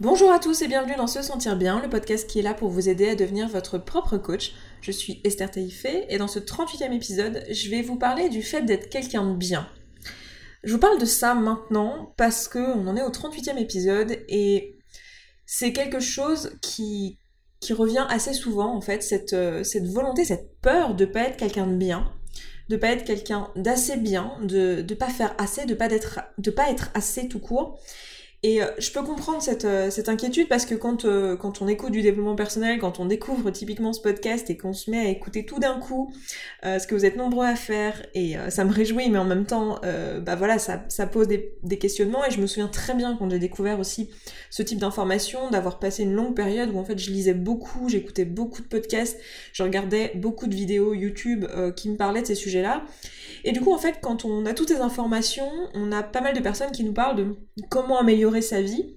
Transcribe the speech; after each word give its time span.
Bonjour 0.00 0.30
à 0.30 0.38
tous 0.38 0.62
et 0.62 0.68
bienvenue 0.68 0.94
dans 0.94 1.08
Se 1.08 1.22
Sentir 1.22 1.56
Bien, 1.56 1.82
le 1.82 1.90
podcast 1.90 2.30
qui 2.30 2.38
est 2.38 2.42
là 2.42 2.54
pour 2.54 2.68
vous 2.68 2.88
aider 2.88 3.08
à 3.08 3.14
devenir 3.16 3.48
votre 3.48 3.78
propre 3.78 4.16
coach. 4.16 4.54
Je 4.80 4.92
suis 4.92 5.20
Esther 5.24 5.50
Taïfé 5.50 6.04
et 6.08 6.18
dans 6.18 6.28
ce 6.28 6.38
38e 6.38 6.92
épisode, 6.92 7.42
je 7.50 7.68
vais 7.68 7.82
vous 7.82 7.96
parler 7.96 8.28
du 8.28 8.40
fait 8.44 8.62
d'être 8.62 8.90
quelqu'un 8.90 9.28
de 9.28 9.34
bien. 9.34 9.68
Je 10.62 10.72
vous 10.72 10.78
parle 10.78 11.00
de 11.00 11.04
ça 11.04 11.34
maintenant 11.34 12.14
parce 12.16 12.46
qu'on 12.46 12.86
en 12.86 12.96
est 12.96 13.02
au 13.02 13.10
38e 13.10 13.58
épisode 13.58 14.16
et 14.28 14.78
c'est 15.46 15.72
quelque 15.72 15.98
chose 15.98 16.52
qui, 16.62 17.18
revient 17.68 18.06
assez 18.08 18.34
souvent 18.34 18.76
en 18.76 18.80
fait, 18.80 19.02
cette, 19.02 19.32
euh, 19.32 19.64
cette 19.64 19.88
volonté, 19.88 20.24
cette 20.24 20.60
peur 20.60 20.94
de 20.94 21.06
pas 21.06 21.22
être 21.22 21.36
quelqu'un 21.36 21.66
de 21.66 21.74
bien, 21.74 22.12
de 22.68 22.76
pas 22.76 22.90
être 22.90 23.04
quelqu'un 23.04 23.50
d'assez 23.56 23.96
bien, 23.96 24.34
de 24.42 24.84
ne 24.88 24.94
pas 24.94 25.08
faire 25.08 25.34
assez, 25.38 25.66
de 25.66 25.74
pas, 25.74 25.88
de 25.88 26.50
pas 26.52 26.70
être 26.70 26.92
assez 26.94 27.26
tout 27.26 27.40
court. 27.40 27.80
Et 28.44 28.62
euh, 28.62 28.66
je 28.78 28.92
peux 28.92 29.02
comprendre 29.02 29.42
cette, 29.42 29.64
euh, 29.64 29.90
cette, 29.90 30.08
inquiétude 30.08 30.46
parce 30.46 30.64
que 30.64 30.76
quand, 30.76 31.04
euh, 31.04 31.36
quand 31.36 31.60
on 31.60 31.66
écoute 31.66 31.90
du 31.90 32.02
développement 32.02 32.36
personnel, 32.36 32.78
quand 32.78 33.00
on 33.00 33.06
découvre 33.06 33.50
typiquement 33.50 33.92
ce 33.92 34.00
podcast 34.00 34.48
et 34.48 34.56
qu'on 34.56 34.72
se 34.72 34.92
met 34.92 34.98
à 34.98 35.08
écouter 35.08 35.44
tout 35.44 35.58
d'un 35.58 35.80
coup 35.80 36.12
ce 36.62 36.86
que 36.86 36.94
vous 36.94 37.04
êtes 37.04 37.16
nombreux 37.16 37.46
à 37.46 37.56
faire, 37.56 38.04
et 38.14 38.36
ça 38.48 38.64
me 38.64 38.72
réjouit, 38.72 39.08
mais 39.10 39.18
en 39.18 39.24
même 39.24 39.46
temps, 39.46 39.80
bah 40.22 40.34
voilà, 40.36 40.58
ça, 40.58 40.84
ça 40.88 41.06
pose 41.06 41.28
des, 41.28 41.54
des, 41.62 41.78
questionnements. 41.78 42.24
Et 42.24 42.30
je 42.30 42.40
me 42.40 42.46
souviens 42.46 42.68
très 42.68 42.94
bien 42.94 43.16
quand 43.16 43.30
j'ai 43.30 43.38
découvert 43.38 43.78
aussi 43.78 44.10
ce 44.50 44.62
type 44.62 44.78
d'informations, 44.78 45.50
d'avoir 45.50 45.78
passé 45.78 46.02
une 46.02 46.12
longue 46.12 46.34
période 46.34 46.70
où 46.70 46.78
en 46.78 46.84
fait 46.84 46.98
je 46.98 47.10
lisais 47.10 47.34
beaucoup, 47.34 47.88
j'écoutais 47.88 48.24
beaucoup 48.24 48.60
de 48.60 48.66
podcasts, 48.66 49.18
je 49.52 49.62
regardais 49.62 50.12
beaucoup 50.16 50.46
de 50.46 50.54
vidéos 50.54 50.94
YouTube 50.94 51.46
qui 51.76 51.90
me 51.90 51.96
parlaient 51.96 52.22
de 52.22 52.26
ces 52.26 52.34
sujets-là. 52.34 52.84
Et 53.44 53.52
du 53.52 53.60
coup, 53.60 53.72
en 53.72 53.78
fait, 53.78 53.98
quand 54.02 54.24
on 54.24 54.46
a 54.46 54.54
toutes 54.54 54.68
ces 54.68 54.80
informations, 54.80 55.50
on 55.74 55.92
a 55.92 56.02
pas 56.02 56.20
mal 56.20 56.34
de 56.34 56.40
personnes 56.40 56.72
qui 56.72 56.84
nous 56.84 56.92
parlent 56.92 57.16
de 57.16 57.36
comment 57.70 57.98
améliorer 57.98 58.27
sa 58.40 58.60
vie. 58.62 58.96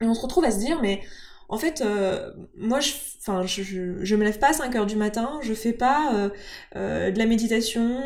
Et 0.00 0.04
on 0.04 0.14
se 0.14 0.20
retrouve 0.20 0.44
à 0.44 0.50
se 0.50 0.58
dire, 0.58 0.80
mais 0.82 1.00
en 1.48 1.58
fait, 1.58 1.80
euh, 1.80 2.32
moi, 2.56 2.80
je, 2.80 3.62
je, 4.02 4.16
me 4.16 4.24
lève 4.24 4.38
pas 4.40 4.48
à 4.48 4.52
5 4.52 4.74
heures 4.74 4.86
du 4.86 4.96
matin, 4.96 5.38
je 5.42 5.54
fais 5.54 5.72
pas 5.72 6.12
euh, 6.12 6.28
euh, 6.74 7.10
de 7.12 7.18
la 7.18 7.26
méditation, 7.26 8.00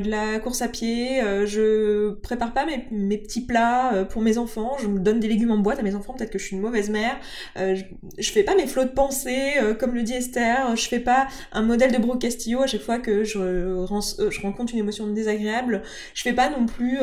de 0.00 0.08
la 0.08 0.38
course 0.38 0.62
à 0.62 0.68
pied, 0.68 1.20
je 1.44 2.12
prépare 2.20 2.52
pas 2.52 2.64
mes, 2.64 3.18
petits 3.18 3.44
plats 3.44 4.06
pour 4.10 4.22
mes 4.22 4.38
enfants, 4.38 4.76
je 4.80 4.86
me 4.86 5.00
donne 5.00 5.18
des 5.18 5.26
légumes 5.26 5.50
en 5.50 5.58
boîte 5.58 5.80
à 5.80 5.82
mes 5.82 5.96
enfants, 5.96 6.12
peut-être 6.12 6.30
que 6.30 6.38
je 6.38 6.44
suis 6.44 6.56
une 6.56 6.62
mauvaise 6.62 6.88
mère, 6.88 7.18
je, 7.56 8.30
fais 8.30 8.44
pas 8.44 8.54
mes 8.54 8.66
flots 8.66 8.84
de 8.84 8.90
pensée, 8.90 9.54
comme 9.80 9.94
le 9.94 10.02
dit 10.02 10.14
Esther, 10.14 10.76
je 10.76 10.88
fais 10.88 11.00
pas 11.00 11.26
un 11.52 11.62
modèle 11.62 11.90
de 11.90 11.98
Brooke 11.98 12.20
Castillo 12.20 12.62
à 12.62 12.66
chaque 12.68 12.82
fois 12.82 12.98
que 12.98 13.24
je 13.24 14.40
rencontre 14.40 14.72
une 14.72 14.80
émotion 14.80 15.08
désagréable, 15.08 15.82
je 16.14 16.22
fais 16.22 16.32
pas 16.32 16.48
non 16.48 16.66
plus 16.66 16.98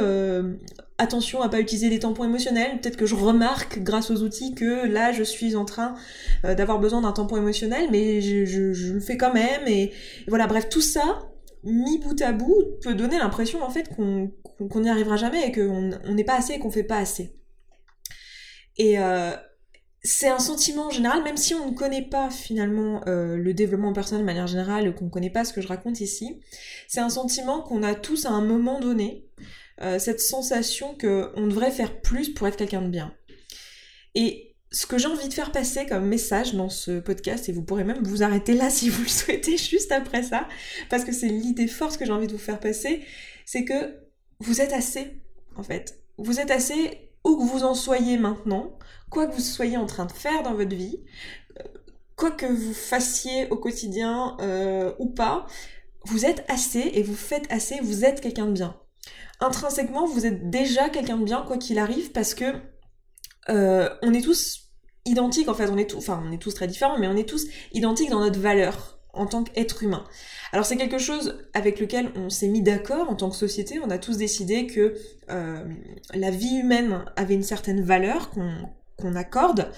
attention 0.98 1.42
à 1.42 1.50
pas 1.50 1.60
utiliser 1.60 1.90
des 1.90 2.00
tampons 2.00 2.24
émotionnels. 2.24 2.80
Peut-être 2.80 2.98
que 2.98 3.06
je 3.06 3.16
remarque 3.16 3.80
grâce 3.80 4.12
aux 4.12 4.22
outils 4.22 4.54
que 4.54 4.86
là 4.86 5.12
je 5.12 5.24
suis 5.24 5.56
en 5.56 5.66
train 5.66 5.96
euh, 6.46 6.56
d'avoir 6.56 6.80
besoin 6.80 7.02
d'un 7.02 7.12
tampon 7.12 7.38
émotionnel, 7.38 7.90
mais 7.92 8.22
je, 8.22 8.94
le 8.94 9.00
fais 9.00 9.18
quand 9.18 9.34
même. 9.34 9.68
Et, 9.68 9.92
voilà, 10.28 10.48
bref, 10.48 10.70
tout 10.70 10.82
ça 10.82 11.28
mis 11.64 12.00
bout 12.00 12.20
à 12.22 12.32
bout 12.32 12.56
peut 12.82 12.96
donner 12.96 13.20
l'impression 13.20 13.62
en 13.64 13.70
fait 13.70 13.88
qu'on 13.96 14.32
n'y 14.80 14.90
arrivera 14.90 15.16
jamais 15.16 15.48
et 15.48 15.52
qu'on 15.52 15.92
n'est 16.10 16.24
pas 16.24 16.36
assez 16.36 16.54
et 16.54 16.60
qu'on 16.60 16.72
fait 16.72 16.84
pas 16.84 16.98
assez. 16.98 17.36
Et 18.78 18.98
euh, 19.00 19.32
c'est 20.04 20.30
un 20.30 20.40
sentiment 20.40 20.90
général, 20.90 21.24
même 21.24 21.38
si 21.38 21.54
on 21.54 21.72
ne 21.72 21.76
connaît 21.76 22.02
pas 22.02 22.30
finalement 22.32 23.02
euh, 23.08 23.38
le 23.38 23.54
développement 23.54 23.94
personnel 23.94 24.24
de 24.24 24.26
manière 24.26 24.48
générale, 24.48 24.96
qu'on 24.96 25.06
ne 25.06 25.10
connaît 25.12 25.30
pas 25.30 25.46
ce 25.46 25.54
que 25.54 25.62
je 25.62 25.68
raconte 25.68 26.02
ici, 26.02 26.42
c'est 26.88 27.02
un 27.02 27.10
sentiment 27.10 27.62
qu'on 27.62 27.84
a 27.84 27.94
tous 27.94 28.26
à 28.26 28.32
un 28.32 28.42
moment 28.42 28.80
donné, 28.80 29.28
euh, 29.82 30.00
cette 30.00 30.20
sensation 30.20 30.98
qu'on 30.98 31.48
devrait 31.48 31.72
faire 31.72 32.02
plus 32.02 32.34
pour 32.34 32.48
être 32.48 32.58
quelqu'un 32.58 32.82
de 32.82 32.90
bien. 32.90 33.14
Et 34.16 34.52
ce 34.72 34.86
que 34.86 34.98
j'ai 34.98 35.08
envie 35.08 35.28
de 35.28 35.34
faire 35.34 35.52
passer 35.52 35.86
comme 35.86 36.06
message 36.06 36.54
dans 36.56 36.70
ce 36.70 37.00
podcast, 37.00 37.50
et 37.50 37.52
vous 37.52 37.64
pourrez 37.64 37.84
même 37.84 38.04
vous 38.04 38.24
arrêter 38.24 38.54
là 38.54 38.70
si 38.70 38.90
vous 38.90 39.04
le 39.04 39.10
souhaitez 39.10 39.58
juste 39.58 39.92
après 39.92 40.24
ça, 40.24 40.48
parce 40.90 41.04
que 41.04 41.12
c'est 41.12 41.28
l'idée 41.28 41.68
forte 41.68 41.98
que 41.98 42.06
j'ai 42.06 42.12
envie 42.12 42.28
de 42.28 42.34
vous 42.34 42.38
faire 42.38 42.60
passer, 42.60 43.06
c'est 43.46 43.66
que 43.66 43.98
vous 44.40 44.62
êtes 44.62 44.74
assez, 44.74 45.22
en 45.56 45.64
fait. 45.64 46.00
Vous 46.18 46.40
êtes 46.40 46.52
assez 46.52 47.10
où 47.24 47.38
que 47.38 47.44
vous 47.44 47.64
en 47.64 47.76
soyez 47.76 48.18
maintenant, 48.18 48.78
quoi 49.10 49.28
que 49.28 49.34
vous 49.34 49.42
soyez 49.42 49.78
en 49.78 49.86
train 49.86 50.06
de 50.06 50.12
faire 50.12 50.44
dans 50.44 50.56
votre 50.56 50.76
vie, 50.76 51.00
euh, 51.60 51.64
quoi 52.16 52.32
que 52.32 52.46
vous 52.46 52.74
fassiez 52.74 53.50
au 53.50 53.58
quotidien 53.58 54.38
euh, 54.42 54.94
ou 55.00 55.08
pas, 55.08 55.46
vous 56.06 56.26
êtes 56.26 56.44
assez 56.48 56.92
et 56.94 57.04
vous 57.04 57.16
faites 57.16 57.52
assez, 57.52 57.80
vous 57.82 58.06
êtes 58.06 58.22
quelqu'un 58.22 58.48
de 58.48 58.54
bien 58.54 58.76
intrinsèquement, 59.42 60.06
vous 60.06 60.26
êtes 60.26 60.50
déjà 60.50 60.90
quelqu'un 60.90 61.18
de 61.18 61.26
bien, 61.26 61.44
quoi 61.46 61.58
qu'il 61.58 61.80
arrive, 61.80 62.12
parce 62.12 62.34
que 62.34 62.46
euh, 63.50 63.90
on 64.02 64.14
est 64.14 64.22
tous 64.22 64.70
identiques, 65.06 65.50
en 65.50 65.54
fait, 65.54 65.70
on 65.70 65.78
est 65.78 65.90
tous, 65.90 65.98
enfin, 65.98 66.24
on 66.26 66.32
est 66.32 66.38
tous 66.38 66.54
très 66.54 66.68
différents, 66.68 66.98
mais 67.00 67.08
on 67.08 67.16
est 67.16 67.28
tous 67.28 67.48
identiques 67.74 68.10
dans 68.10 68.20
notre 68.20 68.40
valeur 68.40 69.00
en 69.14 69.26
tant 69.26 69.44
qu'être 69.44 69.84
humain. 69.84 70.06
Alors 70.54 70.66
c'est 70.66 70.78
quelque 70.78 70.98
chose 70.98 71.38
avec 71.54 71.80
lequel 71.80 72.12
on 72.16 72.30
s'est 72.30 72.48
mis 72.48 72.62
d'accord 72.62 73.10
en 73.10 73.16
tant 73.16 73.30
que 73.30 73.36
société, 73.36 73.80
on 73.84 73.90
a 73.90 73.98
tous 73.98 74.18
décidé 74.18 74.68
que 74.68 74.96
euh, 75.30 75.66
la 76.14 76.32
vie 76.32 76.56
humaine 76.56 77.04
avait 77.16 77.34
une 77.34 77.44
certaine 77.44 77.82
valeur 77.82 78.30
qu'on 78.32 79.16
accorde, 79.16 79.72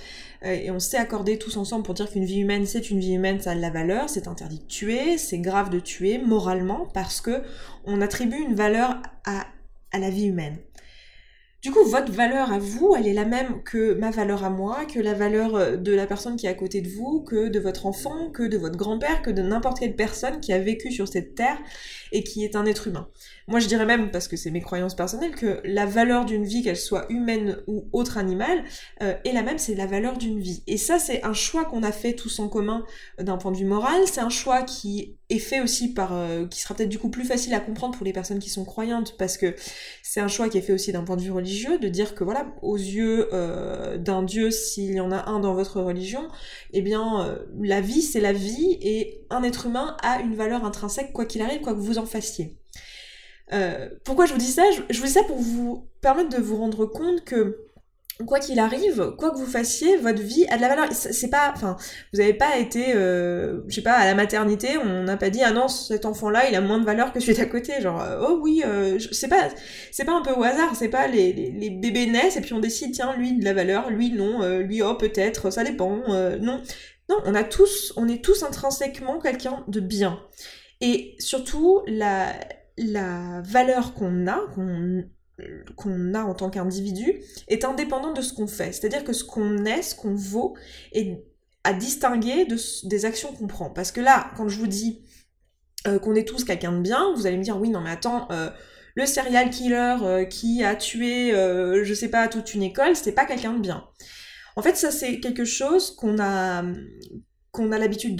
et 0.44 0.72
on 0.72 0.80
s'est 0.80 0.98
accordé 0.98 1.38
tous 1.38 1.58
ensemble 1.58 1.84
pour 1.84 1.94
dire 1.94 2.09
qu'une 2.09 2.26
vie 2.26 2.40
humaine, 2.40 2.66
c'est 2.66 2.90
une 2.90 3.00
vie 3.00 3.14
humaine, 3.14 3.40
ça 3.40 3.52
a 3.52 3.56
de 3.56 3.62
la 3.62 3.70
valeur, 3.70 4.09
c'est 4.09 4.28
interdit 4.28 4.59
de 4.59 4.66
tuer, 4.66 5.18
c'est 5.18 5.40
grave 5.40 5.70
de 5.70 5.80
tuer 5.80 6.18
moralement, 6.18 6.88
parce 6.94 7.22
que 7.22 7.44
on 7.86 8.02
attribue 8.02 8.38
une 8.38 8.56
valeur 8.56 9.02
à 9.26 9.46
à 9.94 10.00
la 10.00 10.09
vie 10.09 10.26
humaine. 10.26 10.58
Du 11.63 11.72
coup, 11.72 11.85
votre 11.85 12.12
valeur 12.12 12.51
à 12.51 12.59
vous, 12.59 12.94
elle 12.94 13.07
est 13.07 13.13
la 13.13 13.24
même 13.24 13.63
que 13.63 13.94
ma 13.94 14.12
valeur 14.12 14.44
à 14.44 14.50
moi, 14.50 14.84
que 14.84 15.00
la 15.00 15.13
valeur 15.13 15.56
euh, 15.56 15.78
de 15.78 15.94
la 15.94 16.06
personne 16.06 16.35
qui 16.35 16.46
est 16.46 16.50
à 16.50 16.53
côté 16.53 16.81
de 16.81 16.90
vous, 16.90 17.22
que 17.22 17.47
de 17.47 17.57
votre 17.57 17.85
enfant, 17.85 18.29
que 18.31 18.44
de 18.44 18.57
votre 18.57 18.75
grand-père, 18.75 19.22
que 19.22 19.29
de 19.29 19.41
n'importe 19.41 19.79
quelle 19.79 19.96
personne 19.96 20.41
qui 20.41 20.51
a 20.51 20.59
vécu 20.59 20.91
sur 20.91 21.07
cette 21.07 21.35
terre 21.35 21.57
et 22.12 22.22
qui 22.25 22.44
est 22.44 22.57
un 22.57 22.66
être 22.66 22.90
humain. 22.90 23.07
Moi, 23.47 23.62
je 23.62 23.68
dirais 23.69 23.85
même, 23.85 24.12
parce 24.12 24.28
que 24.28 24.35
c'est 24.35 24.51
mes 24.51 24.59
croyances 24.59 24.94
personnelles, 24.94 25.35
que 25.35 25.62
la 25.63 25.85
valeur 25.85 26.25
d'une 26.25 26.44
vie, 26.44 26.63
qu'elle 26.63 26.75
soit 26.75 27.06
humaine 27.09 27.57
ou 27.68 27.88
autre 27.94 28.18
animal, 28.18 28.66
euh, 29.01 29.16
est 29.24 29.31
la 29.31 29.41
même, 29.41 29.57
c'est 29.57 29.75
la 29.75 29.85
valeur 29.85 30.18
d'une 30.18 30.41
vie. 30.41 30.63
Et 30.68 30.75
ça, 30.75 31.00
c'est 31.00 31.24
un 31.24 31.34
choix 31.34 31.63
qu'on 31.63 31.84
a 31.84 31.94
fait 31.94 32.12
tous 32.12 32.40
en 32.40 32.50
commun 32.50 32.85
euh, 33.22 33.24
d'un 33.24 33.38
point 33.38 33.53
de 33.53 33.57
vue 33.57 33.66
moral. 33.66 34.01
C'est 34.06 34.19
un 34.19 34.30
choix 34.30 34.63
qui 34.63 35.16
fait 35.39 35.61
aussi 35.61 35.94
par, 35.94 36.13
euh, 36.13 36.45
qui 36.47 36.61
sera 36.61 36.75
peut-être 36.75 36.89
du 36.89 36.99
coup 36.99 37.09
plus 37.09 37.25
facile 37.25 37.53
à 37.53 37.59
comprendre 37.59 37.95
pour 37.95 38.05
les 38.05 38.13
personnes 38.13 38.39
qui 38.39 38.49
sont 38.49 38.66
croyantes, 38.66 39.16
parce 39.17 39.38
que 39.38 39.55
c'est 40.01 40.19
un 40.19 40.27
choix 40.27 40.49
qui 40.49 40.57
est 40.57 40.61
fait 40.61 40.73
aussi 40.73 40.91
d'un 40.91 41.03
point 41.03 41.16
de 41.16 41.21
vue 41.21 41.31
religieux, 41.31 41.79
de 41.79 41.88
dire 41.88 42.16
que 42.16 42.23
voilà, 42.23 42.47
aux 42.61 42.77
yeux 42.77 43.29
d'un 43.97 44.23
Dieu, 44.23 44.51
s'il 44.51 44.94
y 44.94 44.99
en 44.99 45.11
a 45.11 45.29
un 45.29 45.39
dans 45.39 45.53
votre 45.53 45.81
religion, 45.81 46.27
eh 46.73 46.81
bien, 46.81 47.38
la 47.59 47.81
vie, 47.81 48.01
c'est 48.01 48.21
la 48.21 48.33
vie, 48.33 48.77
et 48.81 49.25
un 49.29 49.44
être 49.44 49.66
humain 49.67 49.97
a 50.03 50.19
une 50.21 50.35
valeur 50.35 50.66
intrinsèque, 50.66 51.13
quoi 51.13 51.25
qu'il 51.25 51.41
arrive, 51.41 51.61
quoi 51.61 51.73
que 51.73 51.79
vous 51.79 51.97
en 51.97 52.05
fassiez. 52.05 52.57
Euh, 53.51 53.89
pourquoi 54.03 54.25
je 54.25 54.33
vous 54.33 54.39
dis 54.39 54.51
ça? 54.51 54.63
Je, 54.89 55.00
vous 55.00 55.05
dis 55.05 55.11
ça 55.11 55.23
pour 55.23 55.38
vous 55.38 55.88
permettre 56.01 56.29
de 56.29 56.41
vous 56.41 56.57
rendre 56.57 56.85
compte 56.85 57.23
que 57.23 57.67
quoi 58.25 58.40
qu'il 58.40 58.59
arrive, 58.59 59.13
quoi 59.18 59.31
que 59.31 59.38
vous 59.38 59.46
fassiez, 59.46 59.97
votre 59.97 60.22
vie 60.22 60.46
a 60.50 60.57
de 60.57 60.62
la 60.62 60.69
valeur. 60.69 60.88
C'est 60.91 61.29
pas, 61.29 61.51
enfin, 61.56 61.78
vous 62.12 62.19
n'avez 62.19 62.34
pas 62.34 62.57
été, 62.57 62.94
euh, 62.96 63.62
je 63.68 63.75
sais 63.75 63.81
pas, 63.81 63.94
à 63.94 64.06
la 64.06 64.16
maternité, 64.16 64.78
on 64.78 65.03
n'a 65.03 65.18
pas 65.18 65.29
dit 65.29 65.41
ah 65.44 65.51
non 65.51 65.68
cet 65.68 66.06
enfant-là 66.06 66.50
il 66.50 66.56
a 66.56 66.62
moins 66.62 66.79
de 66.79 66.85
valeur 66.85 67.12
que 67.12 67.19
celui 67.19 67.35
d'à 67.35 67.46
côté, 67.46 67.81
genre 67.81 68.01
euh, 68.01 68.25
oh 68.28 68.40
oui, 68.41 68.63
c'est 69.12 69.28
pas, 69.28 69.50
c'est 69.91 70.06
pas 70.06 70.13
un 70.13 70.22
peu 70.22 70.31
au 70.31 70.44
hasard, 70.44 70.75
c'est 70.75 70.90
pas 70.90 71.07
les, 71.07 71.34
les, 71.34 71.69
bébés 71.69 72.07
naissent 72.07 72.38
et 72.38 72.41
puis 72.41 72.53
on 72.53 72.59
décide 72.59 72.94
tiens 72.94 73.16
lui 73.18 73.38
de 73.38 73.44
la 73.44 73.53
valeur, 73.53 73.90
lui 73.90 74.12
non, 74.12 74.47
lui 74.59 74.81
oh 74.81 74.95
peut-être, 74.95 75.51
ça 75.51 75.63
dépend, 75.63 75.97
non, 76.41 76.62
non, 77.09 77.18
on 77.25 77.35
a 77.35 77.44
tous, 77.44 77.94
on 77.97 78.07
est 78.07 78.24
tous 78.24 78.44
intrinsèquement 78.44 79.19
quelqu'un 79.19 79.63
de 79.68 79.80
bien. 79.80 80.19
Et 80.81 81.16
surtout 81.19 81.81
la 81.88 82.34
la 82.78 83.41
valeur 83.41 83.94
qu'on 83.94 84.28
a, 84.28 84.40
qu'on 84.56 85.03
a 85.39 86.25
en 86.25 86.33
tant 86.33 86.49
qu'individu, 86.49 87.21
est 87.47 87.66
indépendante 87.66 88.16
de 88.16 88.21
ce 88.21 88.33
qu'on 88.33 88.47
fait. 88.47 88.71
C'est-à-dire 88.71 89.03
que 89.03 89.13
ce 89.13 89.23
qu'on 89.23 89.66
est, 89.66 89.81
ce 89.81 89.95
qu'on 89.95 90.16
vaut, 90.16 90.55
est 90.91 91.24
à 91.63 91.74
distinguer 91.74 92.45
de, 92.45 92.57
des 92.88 93.06
actions 93.06 93.31
qu'on 93.33 93.47
prend. 93.47 93.69
Parce 93.69 93.91
que 93.91 94.01
là, 94.01 94.31
quand 94.35 94.47
je 94.50 94.57
vous 94.57 94.68
dis 94.68 95.03
euh, 95.88 96.00
qu'on 96.00 96.15
est 96.15 96.27
tous 96.27 96.44
quelqu'un 96.44 96.71
de 96.71 96.81
bien, 96.81 97.13
vous 97.15 97.25
allez 97.25 97.38
me 97.38 97.44
dire 97.44 97.59
oui, 97.59 97.69
non 97.69 97.81
mais 97.81 97.91
attends, 97.91 98.27
euh, 98.31 98.50
le 98.95 99.06
serial 99.06 99.50
killer 99.50 99.95
euh, 100.03 100.25
qui 100.25 100.63
a 100.63 100.75
tué, 100.75 101.31
je 101.31 101.94
sais 101.94 102.09
pas, 102.09 102.27
toute 102.27 102.53
une 102.53 102.63
école, 102.63 102.95
c'est 102.95 103.13
pas 103.13 103.25
quelqu'un 103.25 103.53
de 103.53 103.59
bien. 103.59 103.86
En 104.56 104.62
fait, 104.62 104.75
ça 104.75 104.91
c'est 104.91 105.19
quelque 105.19 105.45
chose 105.45 105.95
qu'on 105.95 106.19
a 106.19 106.63
qu'on 107.53 107.71
a 107.71 107.77
l'habitude 107.77 108.15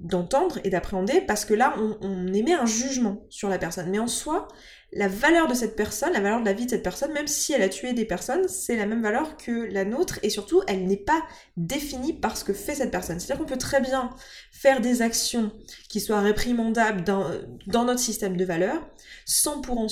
d'entendre 0.00 0.56
de, 0.56 0.60
et 0.64 0.70
d'appréhender 0.70 1.20
parce 1.20 1.44
que 1.44 1.54
là, 1.54 1.76
on, 2.02 2.32
émet 2.34 2.52
un 2.52 2.66
jugement 2.66 3.24
sur 3.30 3.48
la 3.48 3.58
personne. 3.58 3.88
Mais 3.90 4.00
en 4.00 4.08
soi, 4.08 4.48
la 4.92 5.06
valeur 5.06 5.46
de 5.46 5.54
cette 5.54 5.76
personne, 5.76 6.12
la 6.12 6.20
valeur 6.20 6.40
de 6.40 6.46
la 6.46 6.52
vie 6.52 6.64
de 6.66 6.70
cette 6.70 6.82
personne, 6.82 7.12
même 7.12 7.28
si 7.28 7.52
elle 7.52 7.62
a 7.62 7.68
tué 7.68 7.92
des 7.92 8.04
personnes, 8.04 8.48
c'est 8.48 8.76
la 8.76 8.86
même 8.86 9.02
valeur 9.02 9.36
que 9.36 9.52
la 9.72 9.84
nôtre 9.84 10.18
et 10.24 10.30
surtout 10.30 10.62
elle 10.66 10.84
n'est 10.84 10.96
pas 10.96 11.22
définie 11.56 12.12
par 12.12 12.36
ce 12.36 12.42
que 12.42 12.52
fait 12.52 12.74
cette 12.74 12.90
personne. 12.90 13.20
C'est-à-dire 13.20 13.44
qu'on 13.44 13.48
peut 13.48 13.56
très 13.56 13.80
bien 13.80 14.10
faire 14.50 14.80
des 14.80 15.00
actions 15.00 15.52
qui 15.88 16.00
soient 16.00 16.20
réprimandables 16.20 17.04
dans, 17.04 17.30
dans 17.68 17.84
notre 17.84 18.00
système 18.00 18.36
de 18.36 18.44
valeurs 18.44 18.84
sans 19.26 19.60
pour, 19.60 19.78
en, 19.78 19.86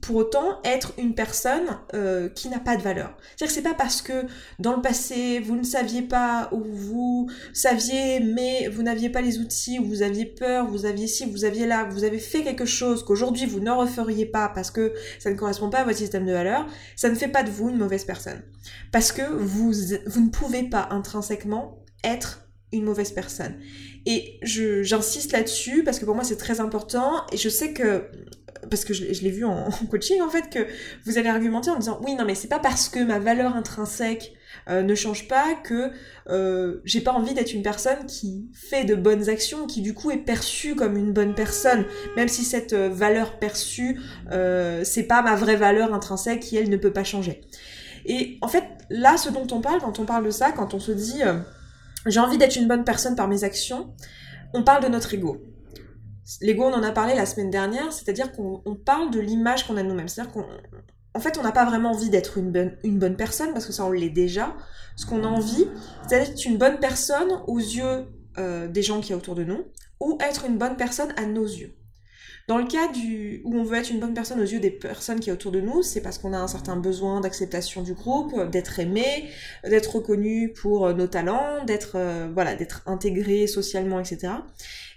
pour, 0.00 0.16
autant 0.16 0.60
être 0.64 0.92
une 0.98 1.14
personne 1.14 1.66
euh, 1.94 2.28
qui 2.28 2.48
n'a 2.48 2.58
pas 2.58 2.76
de 2.76 2.82
valeur. 2.82 3.16
C'est-à-dire 3.36 3.46
que 3.48 3.52
c'est 3.52 3.68
pas 3.68 3.74
parce 3.74 4.02
que 4.02 4.24
dans 4.58 4.76
le 4.76 4.82
passé 4.82 5.40
vous 5.40 5.56
ne 5.56 5.62
saviez 5.62 6.02
pas 6.02 6.48
ou 6.52 6.62
vous 6.64 7.30
saviez 7.52 8.20
mais 8.20 8.68
vous 8.68 8.82
n'aviez 8.82 9.10
pas 9.10 9.20
les 9.20 9.38
outils 9.38 9.78
ou 9.78 9.84
vous 9.84 10.02
aviez 10.02 10.26
peur, 10.26 10.66
vous 10.66 10.86
aviez 10.86 11.06
ci, 11.06 11.26
vous 11.30 11.44
aviez 11.44 11.66
là, 11.66 11.84
vous 11.84 12.04
avez 12.04 12.18
fait 12.18 12.42
quelque 12.42 12.64
chose 12.64 13.04
qu'aujourd'hui 13.04 13.46
vous 13.46 13.60
ne 13.60 13.70
referiez 13.70 14.26
pas 14.26 14.48
parce 14.48 14.70
que 14.70 14.94
ça 15.18 15.30
ne 15.30 15.36
correspond 15.36 15.70
pas 15.70 15.80
à 15.80 15.84
votre 15.84 15.98
système 15.98 16.26
de 16.26 16.32
valeur, 16.32 16.66
ça 16.96 17.08
ne 17.08 17.14
fait 17.14 17.28
pas 17.28 17.42
de 17.42 17.50
vous 17.50 17.68
une 17.68 17.78
mauvaise 17.78 18.04
personne. 18.04 18.42
Parce 18.92 19.12
que 19.12 19.22
vous, 19.22 19.72
vous 20.06 20.20
ne 20.20 20.30
pouvez 20.30 20.62
pas 20.64 20.88
intrinsèquement 20.90 21.84
être 22.02 22.44
une 22.72 22.84
mauvaise 22.84 23.12
personne. 23.12 23.56
Et 24.06 24.38
j'insiste 24.42 25.32
là-dessus 25.32 25.82
parce 25.84 25.98
que 25.98 26.04
pour 26.04 26.14
moi 26.14 26.24
c'est 26.24 26.36
très 26.36 26.60
important 26.60 27.24
et 27.32 27.36
je 27.36 27.48
sais 27.48 27.72
que 27.72 28.10
parce 28.70 28.84
que 28.84 28.94
je, 28.94 29.04
l'ai 29.04 29.30
vu 29.30 29.44
en, 29.44 29.70
coaching 29.90 30.20
en 30.22 30.28
fait, 30.28 30.50
que 30.50 30.66
vous 31.04 31.18
allez 31.18 31.28
argumenter 31.28 31.70
en 31.70 31.78
disant 31.78 32.00
oui 32.04 32.14
non 32.14 32.24
mais 32.24 32.34
c'est 32.34 32.48
pas 32.48 32.58
parce 32.58 32.88
que 32.88 33.00
ma 33.00 33.18
valeur 33.18 33.56
intrinsèque 33.56 34.34
euh, 34.68 34.82
ne 34.82 34.94
change 34.94 35.28
pas 35.28 35.54
que 35.62 35.90
euh, 36.28 36.80
j'ai 36.84 37.00
pas 37.00 37.12
envie 37.12 37.34
d'être 37.34 37.52
une 37.52 37.62
personne 37.62 38.06
qui 38.06 38.48
fait 38.54 38.84
de 38.84 38.94
bonnes 38.94 39.28
actions, 39.28 39.66
qui 39.66 39.82
du 39.82 39.94
coup 39.94 40.10
est 40.10 40.18
perçue 40.18 40.74
comme 40.74 40.96
une 40.96 41.12
bonne 41.12 41.34
personne, 41.34 41.84
même 42.16 42.28
si 42.28 42.44
cette 42.44 42.72
euh, 42.72 42.88
valeur 42.88 43.38
perçue 43.38 44.00
c'est 44.84 45.04
pas 45.04 45.22
ma 45.22 45.36
vraie 45.36 45.56
valeur 45.56 45.92
intrinsèque 45.92 46.40
qui 46.40 46.56
elle 46.56 46.70
ne 46.70 46.76
peut 46.76 46.92
pas 46.92 47.04
changer. 47.04 47.42
Et 48.06 48.38
en 48.40 48.48
fait 48.48 48.64
là 48.90 49.16
ce 49.16 49.30
dont 49.30 49.46
on 49.50 49.60
parle 49.60 49.80
quand 49.80 49.98
on 49.98 50.04
parle 50.04 50.24
de 50.24 50.30
ça, 50.30 50.52
quand 50.52 50.74
on 50.74 50.80
se 50.80 50.92
dit 50.92 51.22
j'ai 52.06 52.20
envie 52.20 52.38
d'être 52.38 52.56
une 52.56 52.68
bonne 52.68 52.84
personne 52.84 53.16
par 53.16 53.28
mes 53.28 53.44
actions, 53.44 53.92
on 54.52 54.62
parle 54.62 54.82
de 54.82 54.88
notre 54.88 55.14
ego. 55.14 55.42
L'ego, 56.40 56.64
on 56.64 56.72
en 56.72 56.82
a 56.82 56.90
parlé 56.90 57.14
la 57.14 57.26
semaine 57.26 57.50
dernière, 57.50 57.92
c'est-à-dire 57.92 58.32
qu'on 58.32 58.62
parle 58.84 59.10
de 59.10 59.20
l'image 59.20 59.66
qu'on 59.66 59.76
a 59.76 59.82
de 59.82 59.88
nous-mêmes. 59.88 60.08
C'est-à-dire 60.08 60.32
qu'en 60.32 61.20
fait, 61.20 61.38
on 61.38 61.42
n'a 61.42 61.52
pas 61.52 61.64
vraiment 61.64 61.90
envie 61.90 62.10
d'être 62.10 62.38
une 62.38 62.50
bonne, 62.50 62.76
une 62.82 62.98
bonne 62.98 63.16
personne, 63.16 63.52
parce 63.52 63.66
que 63.66 63.72
ça, 63.72 63.84
on 63.84 63.90
l'est 63.90 64.10
déjà. 64.10 64.54
Ce 64.96 65.06
qu'on 65.06 65.24
a 65.24 65.28
envie, 65.28 65.66
c'est 66.08 66.20
d'être 66.20 66.44
une 66.44 66.56
bonne 66.56 66.78
personne 66.78 67.40
aux 67.46 67.58
yeux 67.58 68.06
euh, 68.38 68.68
des 68.68 68.82
gens 68.82 69.00
qui 69.00 69.10
y 69.10 69.12
a 69.12 69.16
autour 69.16 69.34
de 69.34 69.44
nous, 69.44 69.64
ou 70.00 70.18
être 70.20 70.44
une 70.46 70.58
bonne 70.58 70.76
personne 70.76 71.12
à 71.16 71.26
nos 71.26 71.44
yeux. 71.44 71.74
Dans 72.46 72.58
le 72.58 72.66
cas 72.66 72.92
du, 72.92 73.40
où 73.44 73.56
on 73.56 73.64
veut 73.64 73.78
être 73.78 73.90
une 73.90 74.00
bonne 74.00 74.12
personne 74.12 74.38
aux 74.38 74.44
yeux 74.44 74.60
des 74.60 74.70
personnes 74.70 75.18
qui 75.18 75.30
a 75.30 75.32
autour 75.32 75.50
de 75.50 75.60
nous, 75.60 75.82
c'est 75.82 76.02
parce 76.02 76.18
qu'on 76.18 76.34
a 76.34 76.38
un 76.38 76.46
certain 76.46 76.76
besoin 76.76 77.20
d'acceptation 77.20 77.82
du 77.82 77.94
groupe, 77.94 78.50
d'être 78.50 78.78
aimé, 78.78 79.30
d'être 79.64 79.96
reconnu 79.96 80.52
pour 80.52 80.86
euh, 80.86 80.92
nos 80.92 81.06
talents, 81.06 81.64
d'être 81.64 81.92
euh, 81.94 82.28
voilà, 82.34 82.54
d'être 82.54 82.82
intégré 82.84 83.46
socialement, 83.46 83.98
etc. 83.98 84.34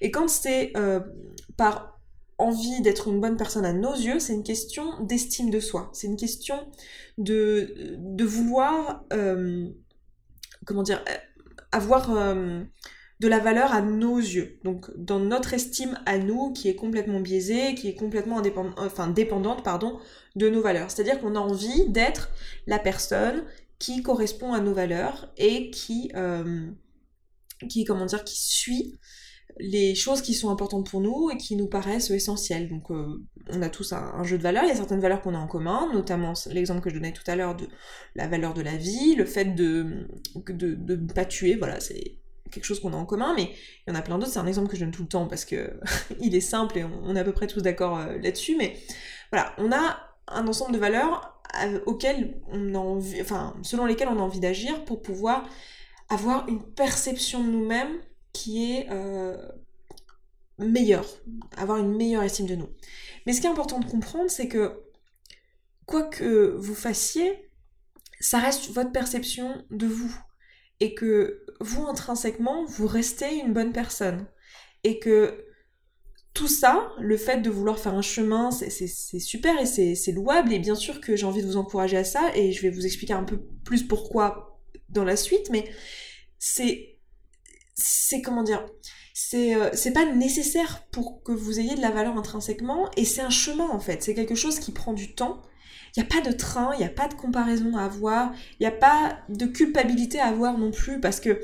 Et 0.02 0.12
quand 0.12 0.28
c'est 0.28 0.74
euh, 0.76 1.00
par 1.56 1.98
envie 2.38 2.82
d'être 2.82 3.08
une 3.08 3.22
bonne 3.22 3.38
personne 3.38 3.64
à 3.64 3.72
nos 3.72 3.96
yeux, 3.96 4.20
c'est 4.20 4.34
une 4.34 4.44
question 4.44 5.02
d'estime 5.04 5.50
de 5.50 5.62
soi. 5.62 5.90
C'est 5.94 6.08
une 6.08 6.18
question 6.18 6.68
de, 7.18 7.96
de 7.98 8.26
vouloir, 8.26 9.06
comment 10.66 10.84
dire, 10.84 11.04
avoir 11.72 12.12
de 13.20 13.28
la 13.28 13.40
valeur 13.40 13.74
à 13.74 13.82
nos 13.82 14.18
yeux. 14.18 14.60
Donc 14.64 14.92
dans 14.96 15.20
notre 15.20 15.54
estime 15.54 16.00
à 16.06 16.18
nous 16.18 16.54
qui 16.54 16.70
est 16.70 16.76
complètement 16.76 17.20
biaisée, 17.20 17.74
qui 17.76 17.88
est 17.88 17.96
complètement 17.96 18.40
indépendante, 18.40 18.76
enfin 18.78 19.08
dépendante 19.08 19.64
pardon, 19.64 20.00
de 20.36 20.50
nos 20.50 20.62
valeurs. 20.62 20.92
C'est-à-dire 20.92 21.20
qu'on 21.20 21.36
a 21.36 21.40
envie 21.40 21.90
d'être 21.90 22.30
la 22.68 22.80
personne 22.80 23.44
qui 23.80 24.04
correspond 24.04 24.54
à 24.54 24.60
nos 24.60 24.74
valeurs 24.74 25.32
et 25.38 25.72
qui, 25.72 26.12
euh, 26.16 26.68
qui 27.70 27.86
comment 27.86 28.06
dire, 28.06 28.24
qui 28.24 28.40
suit 28.40 29.00
les 29.60 29.96
choses 29.96 30.22
qui 30.22 30.36
sont 30.36 30.52
importantes 30.52 30.88
pour 30.88 31.02
nous 31.02 31.32
et 31.32 31.38
qui 31.38 31.56
nous 31.56 31.68
paraissent 31.68 32.12
essentielles. 32.12 32.70
Donc 32.70 32.92
euh, 32.92 33.26
on 33.50 33.64
a 33.64 33.70
tous 33.70 33.94
un, 33.94 34.24
jeu 34.24 34.38
de 34.38 34.44
valeurs, 34.44 34.64
il 34.64 34.70
y 34.70 34.72
a 34.72 34.76
certaines 34.76 35.00
valeurs 35.00 35.22
qu'on 35.24 35.34
a 35.34 35.40
en 35.40 35.48
commun, 35.48 35.92
notamment 35.92 36.34
l'exemple 36.52 36.82
que 36.82 36.92
je 36.92 36.96
donnais 36.96 37.14
tout 37.14 37.24
à 37.26 37.36
l'heure 37.36 37.56
de 37.56 37.68
la 38.14 38.28
valeur 38.28 38.54
de 38.54 38.62
la 38.62 38.78
vie, 38.78 39.16
le 39.16 39.26
fait 39.26 39.56
de 39.56 40.08
de 40.36 40.96
ne 40.96 41.12
pas 41.14 41.26
tuer, 41.26 41.56
voilà, 41.56 41.80
c'est 41.80 42.18
quelque 42.52 42.66
chose 42.66 42.80
qu'on 42.80 42.94
a 42.94 42.96
en 42.96 43.06
commun, 43.06 43.34
mais 43.36 43.52
il 43.86 43.94
y 43.94 43.96
en 43.96 43.96
a 43.96 44.02
plein 44.02 44.18
d'autres, 44.18 44.32
c'est 44.32 44.40
un 44.40 44.48
exemple 44.48 44.70
que 44.70 44.76
je 44.76 44.82
donne 44.82 44.92
tout 44.92 45.04
le 45.04 45.08
temps 45.08 45.28
parce 45.28 45.46
que 45.46 45.80
il 46.20 46.36
est 46.36 46.42
simple 46.42 46.78
et 46.78 46.84
on, 46.84 47.16
est 47.16 47.20
à 47.20 47.24
peu 47.24 47.34
près 47.34 47.48
tous 47.48 47.62
d'accord 47.62 47.98
euh, 47.98 48.18
là-dessus, 48.18 48.56
mais 48.58 48.78
voilà, 49.32 49.54
on 49.58 49.72
a 49.72 50.00
un 50.28 50.48
ensemble 50.48 50.74
de 50.74 50.78
valeurs 50.78 51.42
euh, 51.64 51.80
auxquelles 51.86 52.42
on 52.48 52.76
a 52.76 52.78
envie, 52.78 53.22
enfin, 53.22 53.56
selon 53.64 53.86
lesquelles 53.86 54.10
on 54.10 54.20
a 54.20 54.22
envie 54.22 54.40
d'agir 54.40 54.84
pour 54.86 55.02
pouvoir 55.02 55.48
avoir 56.10 56.48
une 56.48 56.64
perception 56.64 57.44
de 57.44 57.50
nous-mêmes 57.50 58.02
qui 58.34 58.72
est 58.74 58.88
euh, 58.92 59.38
meilleure, 60.58 61.08
avoir 61.58 61.78
une 61.78 61.96
meilleure 61.96 62.24
estime 62.24 62.48
de 62.48 62.56
nous. 62.56 62.70
Mais 63.26 63.34
ce 63.34 63.42
qui 63.42 63.48
est 63.48 63.50
important 63.50 63.80
de 63.80 63.90
comprendre, 63.90 64.30
c'est 64.30 64.48
que 64.48 64.84
quoi 65.86 66.04
que 66.04 66.56
vous 66.58 66.76
fassiez, 66.76 67.50
ça 68.20 68.40
reste 68.40 68.72
votre 68.72 68.92
perception 68.92 69.64
de 69.70 69.88
vous 69.88 70.16
et 70.80 70.94
que 70.94 71.46
vous 71.60 71.86
intrinsèquement, 71.88 72.66
vous 72.66 72.88
restez 72.88 73.36
une 73.36 73.54
bonne 73.54 73.72
personne. 73.72 74.28
Et 74.84 75.00
que 75.00 75.46
tout 76.34 76.48
ça, 76.48 76.92
le 77.00 77.18
fait 77.18 77.42
de 77.42 77.50
vouloir 77.50 77.80
faire 77.80 77.96
un 77.96 78.02
chemin, 78.02 78.52
c'est 78.52 78.88
super 79.20 79.60
et 79.60 79.66
c'est 79.66 80.12
louable. 80.12 80.54
Et 80.54 80.60
bien 80.60 80.76
sûr 80.76 81.02
que 81.02 81.16
j'ai 81.16 81.26
envie 81.26 81.42
de 81.42 81.48
vous 81.48 81.58
encourager 81.58 81.98
à 81.98 82.04
ça. 82.04 82.32
Et 82.36 82.52
je 82.52 82.62
vais 82.62 82.70
vous 82.70 82.86
expliquer 82.86 83.14
un 83.14 83.24
peu 83.24 83.40
plus 83.64 83.84
pourquoi 83.84 84.60
dans 84.90 85.04
la 85.04 85.16
suite. 85.16 85.50
Mais 85.52 85.70
c'est... 86.38 86.94
C'est 87.80 88.22
comment 88.24 88.42
dire 88.42 88.66
c'est 89.20 89.56
euh, 89.56 89.92
pas 89.96 90.06
nécessaire 90.14 90.84
pour 90.92 91.24
que 91.24 91.32
vous 91.32 91.60
ayez 91.60 91.74
de 91.74 91.82
la 91.82 91.90
valeur 91.90 92.18
intrinsèquement 92.18 92.92
et 92.98 93.04
c'est 93.04 93.22
un 93.22 93.32
chemin 93.32 93.68
en 93.68 93.80
fait 93.80 94.04
c'est 94.04 94.14
quelque 94.14 94.36
chose 94.36 94.60
qui 94.60 94.72
prend 94.72 94.94
du 94.94 95.16
temps 95.16 95.42
il 95.98 96.02
n'y 96.02 96.06
a 96.06 96.22
pas 96.22 96.30
de 96.30 96.36
train, 96.36 96.70
il 96.76 96.78
n'y 96.78 96.86
a 96.86 96.90
pas 96.90 97.08
de 97.08 97.16
comparaison 97.16 97.76
à 97.76 97.86
avoir, 97.86 98.32
il 98.60 98.64
n'y 98.64 98.68
a 98.68 98.78
pas 98.78 99.18
de 99.30 99.48
culpabilité 99.48 100.20
à 100.20 100.28
avoir 100.28 100.56
non 100.56 100.70
plus, 100.70 101.00
parce 101.00 101.20
que 101.20 101.42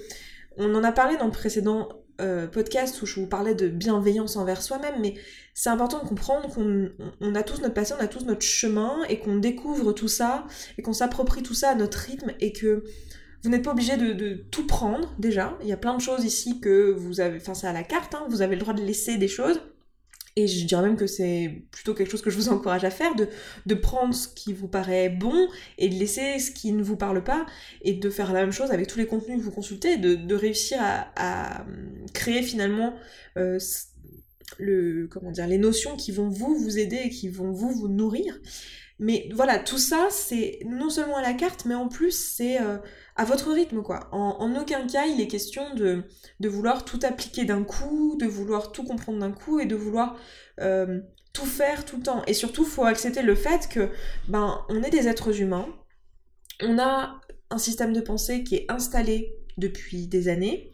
on 0.57 0.75
en 0.75 0.83
a 0.83 0.91
parlé 0.91 1.17
dans 1.17 1.25
le 1.25 1.31
précédent 1.31 1.89
euh, 2.21 2.45
podcast 2.45 3.01
où 3.01 3.07
je 3.07 3.19
vous 3.19 3.25
parlais 3.25 3.55
de 3.55 3.67
bienveillance 3.67 4.35
envers 4.35 4.61
soi-même, 4.61 4.93
mais 5.01 5.15
c'est 5.55 5.71
important 5.71 6.03
de 6.03 6.07
comprendre 6.07 6.53
qu'on 6.53 7.33
a 7.33 7.41
tous 7.41 7.61
notre 7.61 7.73
passion, 7.73 7.95
on 7.99 8.03
a 8.03 8.07
tous 8.07 8.25
notre 8.25 8.43
chemin, 8.43 9.03
et 9.09 9.17
qu'on 9.17 9.37
découvre 9.37 9.91
tout 9.91 10.07
ça, 10.07 10.45
et 10.77 10.83
qu'on 10.83 10.93
s'approprie 10.93 11.41
tout 11.41 11.55
ça 11.55 11.71
à 11.71 11.75
notre 11.75 11.97
rythme, 11.97 12.31
et 12.39 12.53
que 12.53 12.83
vous 13.43 13.49
n'êtes 13.49 13.63
pas 13.63 13.71
obligé 13.71 13.97
de, 13.97 14.35
tout 14.51 14.67
prendre 14.67 15.15
déjà. 15.17 15.57
Il 15.63 15.67
y 15.67 15.73
a 15.73 15.77
plein 15.77 15.97
de 15.97 16.01
choses 16.01 16.25
ici 16.25 16.59
que 16.59 16.91
vous 16.91 17.21
avez, 17.21 17.37
enfin 17.37 17.55
c'est 17.55 17.67
à 17.67 17.73
la 17.73 17.83
carte, 17.83 18.13
hein, 18.13 18.27
vous 18.29 18.43
avez 18.43 18.53
le 18.53 18.61
droit 18.61 18.75
de 18.75 18.83
laisser 18.83 19.17
des 19.17 19.27
choses. 19.27 19.59
Et 20.35 20.47
je 20.47 20.65
dirais 20.65 20.81
même 20.81 20.95
que 20.95 21.07
c'est 21.07 21.63
plutôt 21.71 21.93
quelque 21.93 22.09
chose 22.09 22.21
que 22.21 22.29
je 22.29 22.37
vous 22.37 22.49
encourage 22.53 22.83
à 22.83 22.89
faire, 22.89 23.15
de, 23.15 23.27
de 23.65 23.75
prendre 23.75 24.13
ce 24.13 24.27
qui 24.27 24.53
vous 24.53 24.67
paraît 24.67 25.09
bon 25.09 25.47
et 25.77 25.89
de 25.89 25.95
laisser 25.95 26.39
ce 26.39 26.51
qui 26.51 26.71
ne 26.71 26.83
vous 26.83 26.97
parle 26.97 27.23
pas, 27.23 27.45
et 27.81 27.93
de 27.93 28.09
faire 28.09 28.33
la 28.33 28.41
même 28.41 28.51
chose 28.51 28.71
avec 28.71 28.87
tous 28.87 28.97
les 28.97 29.05
contenus 29.05 29.37
que 29.37 29.43
vous 29.43 29.51
consultez, 29.51 29.97
de, 29.97 30.15
de 30.15 30.35
réussir 30.35 30.79
à, 30.81 31.11
à, 31.15 31.65
créer 32.13 32.41
finalement 32.41 32.93
euh, 33.37 33.59
le, 34.59 35.07
comment 35.09 35.31
dire, 35.31 35.47
les 35.47 35.57
notions 35.57 35.95
qui 35.95 36.11
vont 36.11 36.29
vous 36.29 36.55
vous 36.55 36.77
aider 36.79 37.01
et 37.05 37.09
qui 37.09 37.29
vont 37.29 37.51
vous 37.51 37.71
vous 37.71 37.87
nourrir. 37.87 38.39
Mais 38.99 39.29
voilà, 39.33 39.59
tout 39.59 39.79
ça, 39.79 40.07
c'est 40.09 40.59
non 40.65 40.89
seulement 40.89 41.17
à 41.17 41.21
la 41.21 41.33
carte, 41.33 41.65
mais 41.65 41.75
en 41.75 41.87
plus, 41.87 42.11
c'est 42.11 42.61
euh, 42.61 42.77
à 43.15 43.25
votre 43.25 43.51
rythme, 43.51 43.81
quoi. 43.83 44.09
En, 44.11 44.55
aucun 44.55 44.87
cas, 44.87 45.05
il 45.05 45.21
est 45.21 45.27
question 45.27 45.73
de, 45.75 46.03
vouloir 46.41 46.85
tout 46.85 46.99
appliquer 47.03 47.45
d'un 47.45 47.63
coup, 47.63 48.17
de 48.19 48.25
vouloir 48.25 48.71
tout 48.71 48.83
comprendre 48.83 49.19
d'un 49.19 49.31
coup 49.31 49.59
et 49.59 49.65
de 49.65 49.75
vouloir 49.75 50.17
euh, 50.59 50.99
tout 51.31 51.45
faire 51.45 51.85
tout 51.85 51.97
le 51.97 52.03
temps. 52.03 52.23
Et 52.25 52.33
surtout, 52.33 52.65
faut 52.65 52.85
accepter 52.85 53.21
le 53.21 53.35
fait 53.35 53.69
que, 53.69 53.89
ben, 54.27 54.65
on 54.69 54.81
est 54.81 54.89
des 54.89 55.07
êtres 55.07 55.41
humains, 55.41 55.67
on 56.61 56.79
a 56.79 57.19
un 57.49 57.57
système 57.57 57.93
de 57.93 58.01
pensée 58.01 58.43
qui 58.43 58.55
est 58.55 58.65
installé 58.69 59.35
depuis 59.57 60.07
des 60.07 60.27
années, 60.27 60.73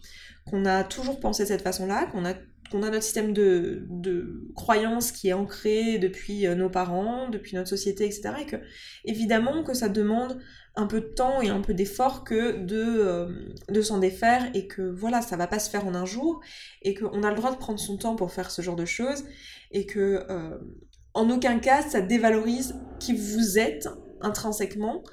qu'on 0.50 0.66
a 0.66 0.84
toujours 0.84 1.20
pensé 1.20 1.44
de 1.44 1.50
cette 1.50 1.62
façon-là, 1.62 2.06
qu'on 2.06 2.26
a 2.26 2.34
qu'on 2.70 2.84
a 2.84 2.90
notre 2.90 3.04
système 3.04 3.34
de, 3.34 3.86
de 3.90 4.48
croyance 4.56 5.12
qui 5.12 5.30
est 5.30 5.34
ancré 5.34 5.98
depuis 5.98 6.46
euh, 6.46 6.56
nos 6.56 6.70
parents, 6.70 7.30
depuis 7.30 7.56
notre 7.56 7.70
société, 7.70 8.06
etc. 8.06 8.30
Et 8.42 8.46
que, 8.46 8.58
évidemment, 9.06 9.64
que 9.64 9.74
ça 9.74 9.90
demande 9.90 10.40
un 10.80 10.88
peu 10.88 11.02
de 11.02 11.08
temps 11.08 11.42
et 11.42 11.50
un 11.50 11.60
peu 11.60 11.74
d'effort 11.74 12.24
que 12.24 12.58
de, 12.58 12.82
euh, 12.82 13.28
de 13.68 13.82
s'en 13.82 13.98
défaire 13.98 14.50
et 14.54 14.68
que 14.68 14.82
voilà, 14.82 15.22
ça 15.22 15.36
va 15.36 15.46
pas 15.46 15.60
se 15.60 15.70
faire 15.70 15.86
en 15.86 15.94
un 15.94 16.06
jour 16.06 16.40
et 16.82 16.94
qu'on 16.94 17.24
a 17.24 17.30
le 17.30 17.36
droit 17.36 17.52
de 17.52 17.58
prendre 17.58 17.80
son 17.80 17.98
temps 17.98 18.16
pour 18.16 18.32
faire 18.32 18.50
ce 18.50 18.62
genre 18.62 18.78
de 18.78 18.86
choses 18.86 19.26
et 19.72 19.86
que, 19.86 20.26
euh, 20.30 20.58
en 21.14 21.30
aucun 21.30 21.60
cas, 21.60 21.82
ça 21.82 22.00
dévalorise 22.00 22.76
qui 23.00 23.14
vous 23.14 23.60
êtes 23.60 23.90
intrinsèquement 24.22 25.04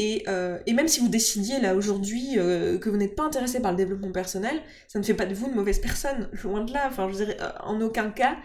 euh, 0.00 0.58
et, 0.66 0.72
même 0.72 0.88
si 0.88 0.98
vous 1.00 1.08
décidiez 1.08 1.60
là 1.60 1.76
aujourd'hui 1.76 2.34
que 2.34 2.88
vous 2.88 2.96
n'êtes 2.96 3.14
pas 3.14 3.24
intéressé 3.24 3.60
par 3.60 3.72
le 3.72 3.76
développement 3.76 4.10
personnel, 4.10 4.60
ça 4.88 4.98
ne 4.98 5.04
fait 5.04 5.14
pas 5.14 5.26
de 5.26 5.34
vous 5.34 5.46
une 5.48 5.54
mauvaise 5.54 5.78
personne, 5.78 6.30
loin 6.42 6.64
de 6.64 6.72
là. 6.72 6.88
Enfin, 6.88 7.08
je 7.10 7.16
dirais, 7.16 7.36
en 7.60 7.80
aucun 7.80 8.10
cas, 8.10 8.38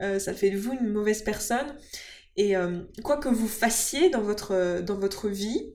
ça 0.00 0.34
fait 0.34 0.50
de 0.50 0.58
vous 0.58 0.72
une 0.72 0.88
mauvaise 0.88 1.22
personne. 1.22 1.76
Et 2.36 2.54
quoi 3.04 3.16
que 3.18 3.28
vous 3.28 3.48
fassiez 3.48 4.10
dans 4.10 4.20
votre, 4.20 4.82
dans 4.82 4.96
votre 4.98 5.28
vie, 5.28 5.72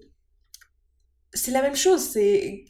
c'est 1.34 1.52
la 1.52 1.62
même 1.62 1.76
chose. 1.76 2.02
C'est 2.02 2.66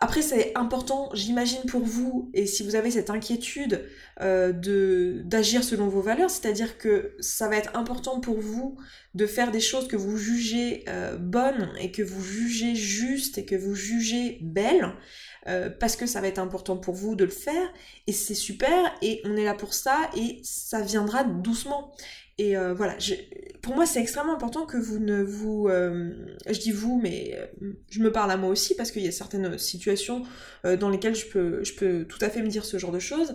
après, 0.00 0.22
c'est 0.22 0.56
important, 0.56 1.10
j'imagine, 1.12 1.62
pour 1.68 1.80
vous, 1.80 2.30
et 2.32 2.46
si 2.46 2.62
vous 2.62 2.76
avez 2.76 2.90
cette 2.92 3.10
inquiétude 3.10 3.84
euh, 4.20 5.22
d'agir 5.22 5.62
selon 5.62 5.86
vos 5.86 6.00
valeurs, 6.00 6.28
c'est-à-dire 6.28 6.76
que 6.76 7.14
ça 7.20 7.48
va 7.48 7.56
être 7.56 7.76
important 7.76 8.18
pour 8.18 8.40
vous 8.40 8.76
de 9.14 9.26
faire 9.26 9.52
des 9.52 9.60
choses 9.60 9.86
que 9.86 9.94
vous 9.94 10.16
jugez 10.16 10.84
euh, 10.88 11.16
bonnes 11.16 11.70
et 11.78 11.92
que 11.92 12.02
vous 12.02 12.22
jugez 12.22 12.74
justes 12.74 13.38
et 13.38 13.44
que 13.44 13.54
vous 13.54 13.76
jugez 13.76 14.38
belles, 14.42 14.92
euh, 15.46 15.70
parce 15.70 15.94
que 15.94 16.06
ça 16.06 16.20
va 16.20 16.26
être 16.26 16.40
important 16.40 16.76
pour 16.76 16.94
vous 16.94 17.14
de 17.14 17.24
le 17.24 17.30
faire, 17.30 17.72
et 18.08 18.12
c'est 18.12 18.34
super, 18.34 18.92
et 19.02 19.20
on 19.24 19.36
est 19.36 19.44
là 19.44 19.54
pour 19.54 19.72
ça, 19.72 20.10
et 20.16 20.40
ça 20.42 20.80
viendra 20.80 21.22
doucement. 21.22 21.94
Et 22.40 22.54
voilà, 22.54 22.96
pour 23.62 23.74
moi 23.74 23.84
c'est 23.84 24.00
extrêmement 24.00 24.32
important 24.32 24.64
que 24.64 24.76
vous 24.76 25.00
ne 25.00 25.24
vous... 25.24 25.68
Je 25.68 26.60
dis 26.60 26.70
vous, 26.70 27.00
mais 27.02 27.36
je 27.90 27.98
me 27.98 28.12
parle 28.12 28.30
à 28.30 28.36
moi 28.36 28.48
aussi 28.48 28.76
parce 28.76 28.92
qu'il 28.92 29.02
y 29.02 29.08
a 29.08 29.10
certaines 29.10 29.58
situations 29.58 30.22
dans 30.62 30.88
lesquelles 30.88 31.16
je 31.16 31.26
peux, 31.26 31.64
je 31.64 31.74
peux 31.74 32.04
tout 32.04 32.20
à 32.20 32.30
fait 32.30 32.40
me 32.42 32.46
dire 32.46 32.64
ce 32.64 32.78
genre 32.78 32.92
de 32.92 33.00
choses. 33.00 33.34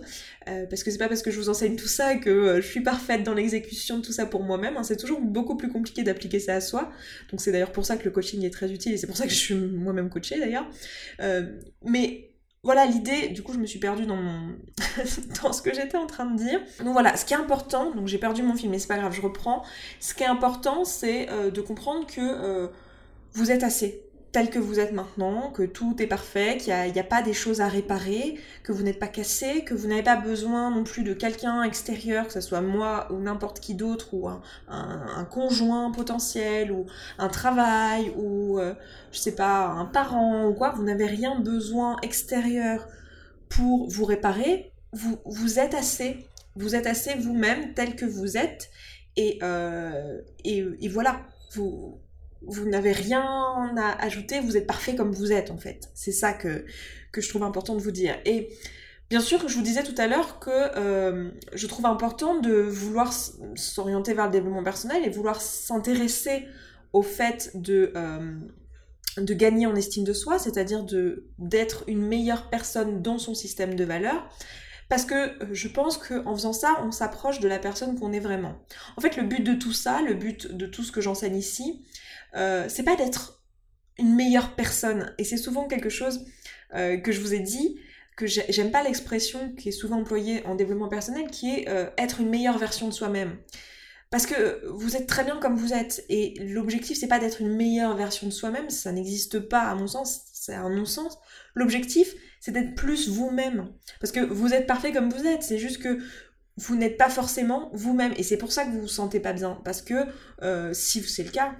Parce 0.74 0.82
que 0.82 0.90
c'est 0.90 0.98
pas 0.98 1.08
parce 1.08 1.22
que 1.22 1.30
je 1.30 1.38
vous 1.38 1.48
enseigne 1.48 1.76
tout 1.76 1.86
ça 1.86 2.16
que 2.16 2.60
je 2.60 2.66
suis 2.66 2.80
parfaite 2.80 3.22
dans 3.22 3.34
l'exécution 3.34 3.98
de 3.98 4.02
tout 4.02 4.12
ça 4.12 4.26
pour 4.26 4.42
moi-même. 4.42 4.76
Hein. 4.76 4.82
c'est 4.82 4.96
toujours 4.96 5.20
beaucoup 5.20 5.56
plus 5.56 5.68
compliqué 5.68 6.02
d'appliquer 6.02 6.40
ça 6.40 6.54
à 6.54 6.60
soi. 6.60 6.90
Donc 7.30 7.40
c'est 7.40 7.52
d'ailleurs 7.52 7.72
pour 7.72 7.86
ça 7.86 7.96
que 7.96 8.04
le 8.04 8.10
coaching 8.10 8.44
est 8.44 8.50
très 8.50 8.72
utile 8.72 8.92
et 8.92 8.96
c'est 8.96 9.06
pour 9.06 9.16
ça 9.16 9.24
que 9.24 9.30
je 9.30 9.38
suis 9.38 9.54
moi-même 9.54 10.10
coachée 10.10 10.38
d'ailleurs. 10.40 10.68
mais 11.84 12.30
voilà 12.64 12.86
l'idée, 12.86 13.28
du 13.28 13.42
coup 13.42 13.52
je 13.52 13.58
me 13.58 13.66
suis 13.66 13.78
perdue 13.78 14.06
dans, 14.06 14.16
mon... 14.16 14.56
dans 15.42 15.52
ce 15.52 15.60
que 15.62 15.72
j'étais 15.72 15.98
en 15.98 16.06
train 16.06 16.24
de 16.24 16.36
dire. 16.36 16.60
Donc 16.82 16.94
voilà, 16.94 17.16
ce 17.16 17.24
qui 17.24 17.34
est 17.34 17.36
important, 17.36 17.94
donc 17.94 18.08
j'ai 18.08 18.18
perdu 18.18 18.42
mon 18.42 18.56
film 18.56 18.72
mais 18.72 18.78
c'est 18.78 18.88
pas 18.88 18.98
grave, 18.98 19.14
je 19.14 19.20
reprends. 19.20 19.62
Ce 20.00 20.14
qui 20.14 20.22
est 20.22 20.26
important 20.26 20.84
c'est 20.84 21.28
euh, 21.30 21.50
de 21.50 21.60
comprendre 21.60 22.06
que 22.06 22.20
euh, 22.20 22.68
vous 23.34 23.50
êtes 23.50 23.62
assez 23.62 24.02
tel 24.34 24.50
que 24.50 24.58
vous 24.58 24.80
êtes 24.80 24.90
maintenant, 24.90 25.52
que 25.52 25.62
tout 25.62 25.94
est 26.02 26.08
parfait, 26.08 26.56
qu'il 26.56 26.74
n'y 26.74 26.98
a, 26.98 27.04
pas 27.04 27.22
des 27.22 27.32
choses 27.32 27.60
à 27.60 27.68
réparer, 27.68 28.36
que 28.64 28.72
vous 28.72 28.82
n'êtes 28.82 28.98
pas 28.98 29.06
cassé, 29.06 29.62
que 29.62 29.74
vous 29.74 29.86
n'avez 29.86 30.02
pas 30.02 30.16
besoin 30.16 30.72
non 30.72 30.82
plus 30.82 31.04
de 31.04 31.14
quelqu'un 31.14 31.62
extérieur, 31.62 32.26
que 32.26 32.32
ce 32.32 32.40
soit 32.40 32.60
moi 32.60 33.06
ou 33.12 33.20
n'importe 33.20 33.60
qui 33.60 33.76
d'autre, 33.76 34.12
ou 34.12 34.28
un, 34.28 35.24
conjoint 35.30 35.92
potentiel, 35.92 36.72
ou 36.72 36.86
un 37.18 37.28
travail, 37.28 38.12
ou 38.16 38.58
euh, 38.58 38.74
je 39.12 39.20
sais 39.20 39.36
pas, 39.36 39.66
un 39.68 39.84
parent, 39.84 40.48
ou 40.48 40.52
quoi. 40.52 40.70
Vous 40.70 40.82
n'avez 40.82 41.06
rien 41.06 41.38
besoin 41.38 41.96
extérieur 42.02 42.88
pour 43.48 43.88
vous 43.88 44.04
réparer. 44.04 44.72
Vous, 44.92 45.20
vous 45.26 45.60
êtes 45.60 45.74
assez. 45.74 46.26
Vous 46.56 46.74
êtes 46.74 46.88
assez 46.88 47.14
vous-même 47.14 47.72
tel 47.74 47.94
que 47.94 48.04
vous 48.04 48.36
êtes. 48.36 48.68
Et, 49.16 49.38
euh, 49.44 50.22
et, 50.42 50.66
et 50.80 50.88
voilà. 50.88 51.20
Vous, 51.52 52.00
vous 52.46 52.68
n'avez 52.68 52.92
rien 52.92 53.74
à 53.76 54.02
ajouter, 54.02 54.40
vous 54.40 54.56
êtes 54.56 54.66
parfait 54.66 54.94
comme 54.94 55.12
vous 55.12 55.32
êtes 55.32 55.50
en 55.50 55.56
fait. 55.56 55.90
C'est 55.94 56.12
ça 56.12 56.32
que, 56.32 56.64
que 57.12 57.20
je 57.20 57.28
trouve 57.28 57.42
important 57.42 57.74
de 57.74 57.82
vous 57.82 57.90
dire. 57.90 58.16
Et 58.24 58.48
bien 59.10 59.20
sûr, 59.20 59.48
je 59.48 59.54
vous 59.54 59.62
disais 59.62 59.82
tout 59.82 59.94
à 59.98 60.06
l'heure 60.06 60.38
que 60.38 60.50
euh, 60.50 61.30
je 61.52 61.66
trouve 61.66 61.86
important 61.86 62.40
de 62.40 62.52
vouloir 62.52 63.12
s'orienter 63.54 64.14
vers 64.14 64.26
le 64.26 64.32
développement 64.32 64.64
personnel 64.64 65.04
et 65.04 65.10
vouloir 65.10 65.40
s'intéresser 65.40 66.46
au 66.92 67.02
fait 67.02 67.50
de, 67.54 67.92
euh, 67.96 68.38
de 69.18 69.34
gagner 69.34 69.66
en 69.66 69.74
estime 69.74 70.04
de 70.04 70.12
soi, 70.12 70.38
c'est-à-dire 70.38 70.84
d'être 71.38 71.84
une 71.88 72.06
meilleure 72.06 72.50
personne 72.50 73.02
dans 73.02 73.18
son 73.18 73.34
système 73.34 73.74
de 73.74 73.84
valeurs. 73.84 74.28
Parce 74.88 75.04
que 75.04 75.14
euh, 75.14 75.48
je 75.52 75.68
pense 75.68 75.96
qu'en 75.96 76.34
faisant 76.34 76.52
ça, 76.52 76.76
on 76.84 76.90
s'approche 76.90 77.40
de 77.40 77.48
la 77.48 77.58
personne 77.58 77.98
qu'on 77.98 78.12
est 78.12 78.20
vraiment. 78.20 78.54
En 78.96 79.00
fait, 79.00 79.16
le 79.16 79.22
but 79.22 79.42
de 79.42 79.54
tout 79.54 79.72
ça, 79.72 80.02
le 80.02 80.14
but 80.14 80.52
de 80.52 80.66
tout 80.66 80.82
ce 80.82 80.92
que 80.92 81.00
j'enseigne 81.00 81.36
ici, 81.36 81.82
euh, 82.36 82.66
c'est 82.68 82.82
pas 82.82 82.96
d'être 82.96 83.42
une 83.98 84.14
meilleure 84.14 84.54
personne. 84.56 85.14
Et 85.18 85.24
c'est 85.24 85.36
souvent 85.36 85.66
quelque 85.66 85.88
chose 85.88 86.24
euh, 86.74 86.96
que 86.96 87.12
je 87.12 87.20
vous 87.20 87.34
ai 87.34 87.40
dit, 87.40 87.78
que 88.16 88.26
j'aime 88.26 88.70
pas 88.70 88.82
l'expression 88.82 89.52
qui 89.54 89.68
est 89.68 89.72
souvent 89.72 90.00
employée 90.00 90.44
en 90.46 90.54
développement 90.54 90.88
personnel, 90.88 91.30
qui 91.30 91.54
est 91.54 91.68
euh, 91.68 91.88
être 91.98 92.20
une 92.20 92.28
meilleure 92.28 92.58
version 92.58 92.88
de 92.88 92.92
soi-même. 92.92 93.36
Parce 94.10 94.26
que 94.26 94.66
vous 94.68 94.94
êtes 94.96 95.08
très 95.08 95.24
bien 95.24 95.38
comme 95.38 95.56
vous 95.56 95.72
êtes. 95.72 96.04
Et 96.08 96.34
l'objectif, 96.40 96.96
c'est 96.96 97.08
pas 97.08 97.18
d'être 97.18 97.40
une 97.40 97.54
meilleure 97.54 97.96
version 97.96 98.28
de 98.28 98.32
soi-même, 98.32 98.70
ça 98.70 98.92
n'existe 98.92 99.40
pas 99.40 99.62
à 99.62 99.74
mon 99.74 99.88
sens, 99.88 100.22
c'est 100.32 100.54
un 100.54 100.70
non-sens. 100.70 101.18
L'objectif, 101.54 102.14
c'est 102.40 102.52
d'être 102.52 102.74
plus 102.74 103.08
vous-même. 103.08 103.72
Parce 104.00 104.12
que 104.12 104.20
vous 104.20 104.54
êtes 104.54 104.66
parfait 104.66 104.92
comme 104.92 105.10
vous 105.10 105.26
êtes, 105.26 105.42
c'est 105.42 105.58
juste 105.58 105.82
que 105.82 105.98
vous 106.56 106.76
n'êtes 106.76 106.96
pas 106.96 107.08
forcément 107.08 107.70
vous-même. 107.72 108.12
Et 108.16 108.22
c'est 108.22 108.36
pour 108.36 108.52
ça 108.52 108.64
que 108.64 108.70
vous 108.70 108.82
vous 108.82 108.88
sentez 108.88 109.18
pas 109.18 109.32
bien. 109.32 109.60
Parce 109.64 109.82
que 109.82 110.04
si 110.72 111.02
c'est 111.02 111.24
le 111.24 111.30
cas, 111.30 111.56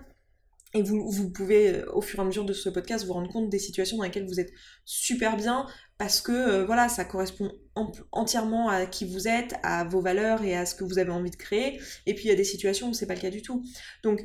et 0.74 0.82
vous, 0.82 1.08
vous, 1.08 1.30
pouvez, 1.30 1.68
euh, 1.68 1.92
au 1.92 2.00
fur 2.00 2.18
et 2.18 2.22
à 2.22 2.24
mesure 2.24 2.44
de 2.44 2.52
ce 2.52 2.68
podcast, 2.68 3.06
vous 3.06 3.12
rendre 3.12 3.32
compte 3.32 3.48
des 3.48 3.60
situations 3.60 3.96
dans 3.96 4.02
lesquelles 4.02 4.26
vous 4.26 4.40
êtes 4.40 4.52
super 4.84 5.36
bien 5.36 5.66
parce 5.98 6.20
que 6.20 6.32
euh, 6.32 6.66
voilà, 6.66 6.88
ça 6.88 7.04
correspond 7.04 7.52
entièrement 8.10 8.68
à 8.68 8.86
qui 8.86 9.04
vous 9.06 9.28
êtes, 9.28 9.54
à 9.62 9.84
vos 9.84 10.00
valeurs 10.00 10.42
et 10.42 10.56
à 10.56 10.66
ce 10.66 10.74
que 10.74 10.84
vous 10.84 10.98
avez 10.98 11.10
envie 11.10 11.30
de 11.30 11.36
créer. 11.36 11.80
Et 12.06 12.14
puis 12.14 12.24
il 12.24 12.28
y 12.28 12.32
a 12.32 12.36
des 12.36 12.44
situations 12.44 12.90
où 12.90 12.92
c'est 12.92 13.06
pas 13.06 13.14
le 13.14 13.20
cas 13.20 13.30
du 13.30 13.42
tout. 13.42 13.64
Donc 14.02 14.20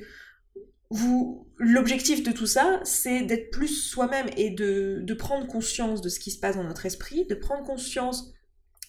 vous, 0.89 1.47
l'objectif 1.57 2.23
de 2.23 2.31
tout 2.31 2.47
ça, 2.47 2.79
c'est 2.83 3.21
d'être 3.21 3.51
plus 3.51 3.67
soi-même 3.67 4.27
et 4.35 4.49
de, 4.49 5.01
de 5.03 5.13
prendre 5.13 5.45
conscience 5.45 6.01
de 6.01 6.09
ce 6.09 6.19
qui 6.19 6.31
se 6.31 6.39
passe 6.39 6.55
dans 6.55 6.63
notre 6.63 6.87
esprit, 6.87 7.27
de 7.27 7.35
prendre 7.35 7.63
conscience 7.63 8.33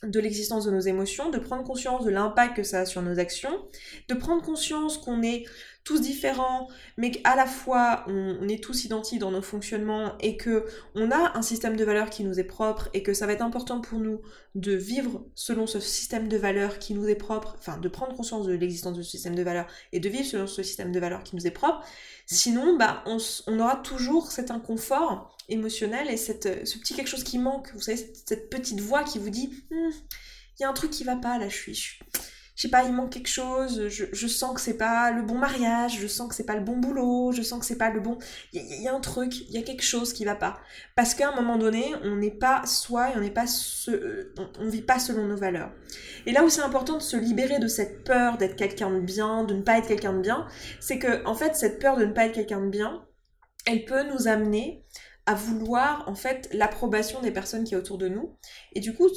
de 0.02 0.18
l'existence 0.18 0.64
de 0.64 0.70
nos 0.70 0.80
émotions, 0.80 1.30
de 1.30 1.38
prendre 1.38 1.62
conscience 1.62 2.04
de 2.04 2.10
l'impact 2.10 2.56
que 2.56 2.62
ça 2.62 2.80
a 2.80 2.86
sur 2.86 3.02
nos 3.02 3.18
actions, 3.18 3.68
de 4.08 4.14
prendre 4.14 4.42
conscience 4.42 4.96
qu'on 4.96 5.22
est 5.22 5.44
tous 5.84 6.00
différents, 6.00 6.68
mais 6.96 7.10
qu'à 7.10 7.34
la 7.34 7.46
fois 7.46 8.04
on, 8.06 8.48
est 8.48 8.62
tous 8.62 8.84
identiques 8.84 9.18
dans 9.18 9.30
nos 9.30 9.42
fonctionnements 9.42 10.16
et 10.20 10.36
que 10.36 10.66
on 10.94 11.10
a 11.10 11.36
un 11.36 11.42
système 11.42 11.76
de 11.76 11.84
valeurs 11.84 12.10
qui 12.10 12.22
nous 12.22 12.38
est 12.38 12.44
propre 12.44 12.88
et 12.92 13.02
que 13.02 13.14
ça 13.14 13.26
va 13.26 13.32
être 13.32 13.42
important 13.42 13.80
pour 13.80 13.98
nous 13.98 14.20
de 14.54 14.72
vivre 14.72 15.24
selon 15.34 15.66
ce 15.66 15.80
système 15.80 16.28
de 16.28 16.36
valeurs 16.36 16.78
qui 16.78 16.92
nous 16.92 17.08
est 17.08 17.14
propre, 17.14 17.56
enfin 17.58 17.78
de 17.78 17.88
prendre 17.88 18.14
conscience 18.14 18.46
de 18.46 18.52
l'existence 18.52 18.96
de 18.96 19.02
ce 19.02 19.10
système 19.10 19.34
de 19.34 19.42
valeurs 19.42 19.66
et 19.92 20.00
de 20.00 20.08
vivre 20.08 20.26
selon 20.26 20.46
ce 20.46 20.62
système 20.62 20.92
de 20.92 21.00
valeurs 21.00 21.22
qui 21.22 21.34
nous 21.34 21.46
est 21.46 21.52
propre. 21.52 21.84
Sinon, 22.26 22.76
bah, 22.76 23.02
on, 23.06 23.58
aura 23.58 23.76
toujours 23.76 24.30
cet 24.30 24.50
inconfort 24.50 25.36
émotionnel 25.48 26.08
et 26.10 26.16
cette, 26.16 26.66
ce 26.66 26.78
petit 26.78 26.94
quelque 26.94 27.08
chose 27.08 27.24
qui 27.24 27.38
manque. 27.38 27.72
Vous 27.74 27.80
savez, 27.80 27.96
cette, 27.96 28.50
petite 28.50 28.80
voix 28.80 29.02
qui 29.02 29.18
vous 29.18 29.30
dit, 29.30 29.50
hum, 29.70 29.90
il 30.58 30.62
y 30.62 30.64
a 30.64 30.68
un 30.68 30.74
truc 30.74 30.90
qui 30.90 31.04
va 31.04 31.16
pas 31.16 31.38
là, 31.38 31.48
je 31.48 31.56
suis, 31.56 31.74
je 31.74 31.80
suis 31.80 31.98
je 32.60 32.66
sais 32.66 32.70
pas, 32.70 32.84
il 32.84 32.92
manque 32.92 33.10
quelque 33.10 33.26
chose, 33.26 33.88
je, 33.88 34.26
sens 34.26 34.54
que 34.54 34.60
c'est 34.60 34.76
pas 34.76 35.12
le 35.12 35.22
bon 35.22 35.38
mariage, 35.38 35.98
je 35.98 36.06
sens 36.06 36.28
que 36.28 36.34
c'est 36.34 36.44
pas 36.44 36.56
le 36.56 36.60
bon 36.60 36.76
boulot, 36.76 37.32
je 37.32 37.40
sens 37.40 37.58
que 37.58 37.64
c'est 37.64 37.78
pas 37.78 37.88
le 37.88 38.00
bon. 38.00 38.18
Il 38.52 38.82
y, 38.82 38.86
a 38.86 38.94
un 38.94 39.00
truc, 39.00 39.48
il 39.48 39.54
y 39.54 39.56
a 39.56 39.62
quelque 39.62 39.82
chose 39.82 40.12
qui 40.12 40.26
va 40.26 40.34
pas. 40.34 40.60
Parce 40.94 41.14
qu'à 41.14 41.30
un 41.30 41.34
moment 41.34 41.56
donné, 41.56 41.94
on 42.04 42.16
n'est 42.16 42.30
pas 42.30 42.66
soi 42.66 43.08
et 43.08 43.12
on 43.16 43.20
n'est 43.20 43.30
pas 43.30 43.46
ce, 43.46 44.34
on, 44.58 44.68
vit 44.68 44.82
pas 44.82 44.98
selon 44.98 45.24
nos 45.24 45.38
valeurs. 45.38 45.72
Et 46.26 46.32
là 46.32 46.44
où 46.44 46.50
c'est 46.50 46.60
important 46.60 46.98
de 46.98 47.02
se 47.02 47.16
libérer 47.16 47.60
de 47.60 47.66
cette 47.66 48.04
peur 48.04 48.36
d'être 48.36 48.56
quelqu'un 48.56 48.90
de 48.90 49.00
bien, 49.00 49.44
de 49.44 49.54
ne 49.54 49.62
pas 49.62 49.78
être 49.78 49.88
quelqu'un 49.88 50.12
de 50.12 50.20
bien, 50.20 50.46
c'est 50.80 50.98
que 50.98 51.24
en 51.24 51.34
fait 51.34 51.56
cette 51.56 51.78
peur 51.78 51.96
de 51.96 52.04
ne 52.04 52.12
pas 52.12 52.26
être 52.26 52.34
quelqu'un 52.34 52.60
de 52.60 52.68
bien, 52.68 53.06
elle 53.64 53.86
peut 53.86 54.02
nous 54.02 54.28
amener 54.28 54.84
à 55.24 55.32
vouloir 55.32 56.06
en 56.08 56.14
fait 56.14 56.50
l'approbation 56.52 57.22
des 57.22 57.30
personnes 57.30 57.64
qui 57.64 57.70
sont 57.70 57.78
autour 57.78 57.96
de 57.96 58.08
nous. 58.08 58.36
Et 58.74 58.80
du 58.80 58.92
coup, 58.92 59.08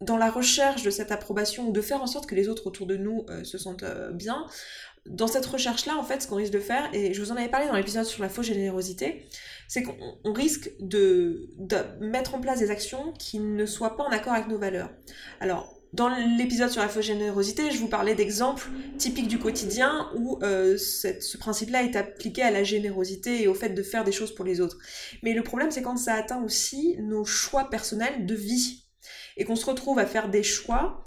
dans 0.00 0.16
la 0.16 0.30
recherche 0.30 0.82
de 0.82 0.90
cette 0.90 1.10
approbation 1.10 1.68
ou 1.68 1.72
de 1.72 1.80
faire 1.80 2.02
en 2.02 2.06
sorte 2.06 2.26
que 2.26 2.34
les 2.34 2.48
autres 2.48 2.66
autour 2.66 2.86
de 2.86 2.96
nous 2.96 3.24
euh, 3.30 3.44
se 3.44 3.58
sentent 3.58 3.82
euh, 3.82 4.12
bien, 4.12 4.46
dans 5.08 5.26
cette 5.26 5.46
recherche-là, 5.46 5.96
en 5.96 6.02
fait, 6.02 6.22
ce 6.22 6.28
qu'on 6.28 6.36
risque 6.36 6.52
de 6.52 6.60
faire, 6.60 6.88
et 6.92 7.14
je 7.14 7.22
vous 7.22 7.32
en 7.32 7.36
avais 7.36 7.48
parlé 7.48 7.66
dans 7.66 7.76
l'épisode 7.76 8.04
sur 8.04 8.22
la 8.22 8.28
fausse 8.28 8.46
générosité, 8.46 9.26
c'est 9.68 9.82
qu'on 9.82 10.32
risque 10.32 10.70
de, 10.80 11.48
mettre 12.00 12.34
en 12.34 12.40
place 12.40 12.58
des 12.58 12.70
actions 12.70 13.12
qui 13.18 13.38
ne 13.38 13.66
soient 13.66 13.96
pas 13.96 14.04
en 14.04 14.10
accord 14.10 14.32
avec 14.32 14.48
nos 14.48 14.58
valeurs. 14.58 14.90
Alors, 15.40 15.72
dans 15.92 16.08
l'épisode 16.36 16.70
sur 16.70 16.82
la 16.82 16.88
fausse 16.88 17.06
générosité, 17.06 17.70
je 17.70 17.78
vous 17.78 17.88
parlais 17.88 18.14
d'exemples 18.14 18.68
typiques 18.98 19.28
du 19.28 19.38
quotidien 19.38 20.10
où 20.16 20.38
euh, 20.42 20.76
ce 20.76 21.36
principe-là 21.38 21.84
est 21.84 21.96
appliqué 21.96 22.42
à 22.42 22.50
la 22.50 22.64
générosité 22.64 23.42
et 23.42 23.48
au 23.48 23.54
fait 23.54 23.70
de 23.70 23.82
faire 23.82 24.04
des 24.04 24.12
choses 24.12 24.34
pour 24.34 24.44
les 24.44 24.60
autres. 24.60 24.76
Mais 25.22 25.32
le 25.32 25.42
problème, 25.42 25.70
c'est 25.70 25.82
quand 25.82 25.96
ça 25.96 26.14
atteint 26.14 26.42
aussi 26.42 26.96
nos 26.98 27.24
choix 27.24 27.70
personnels 27.70 28.26
de 28.26 28.34
vie 28.34 28.85
et 29.36 29.44
qu'on 29.44 29.56
se 29.56 29.66
retrouve 29.66 29.98
à 29.98 30.06
faire 30.06 30.28
des 30.28 30.42
choix 30.42 31.04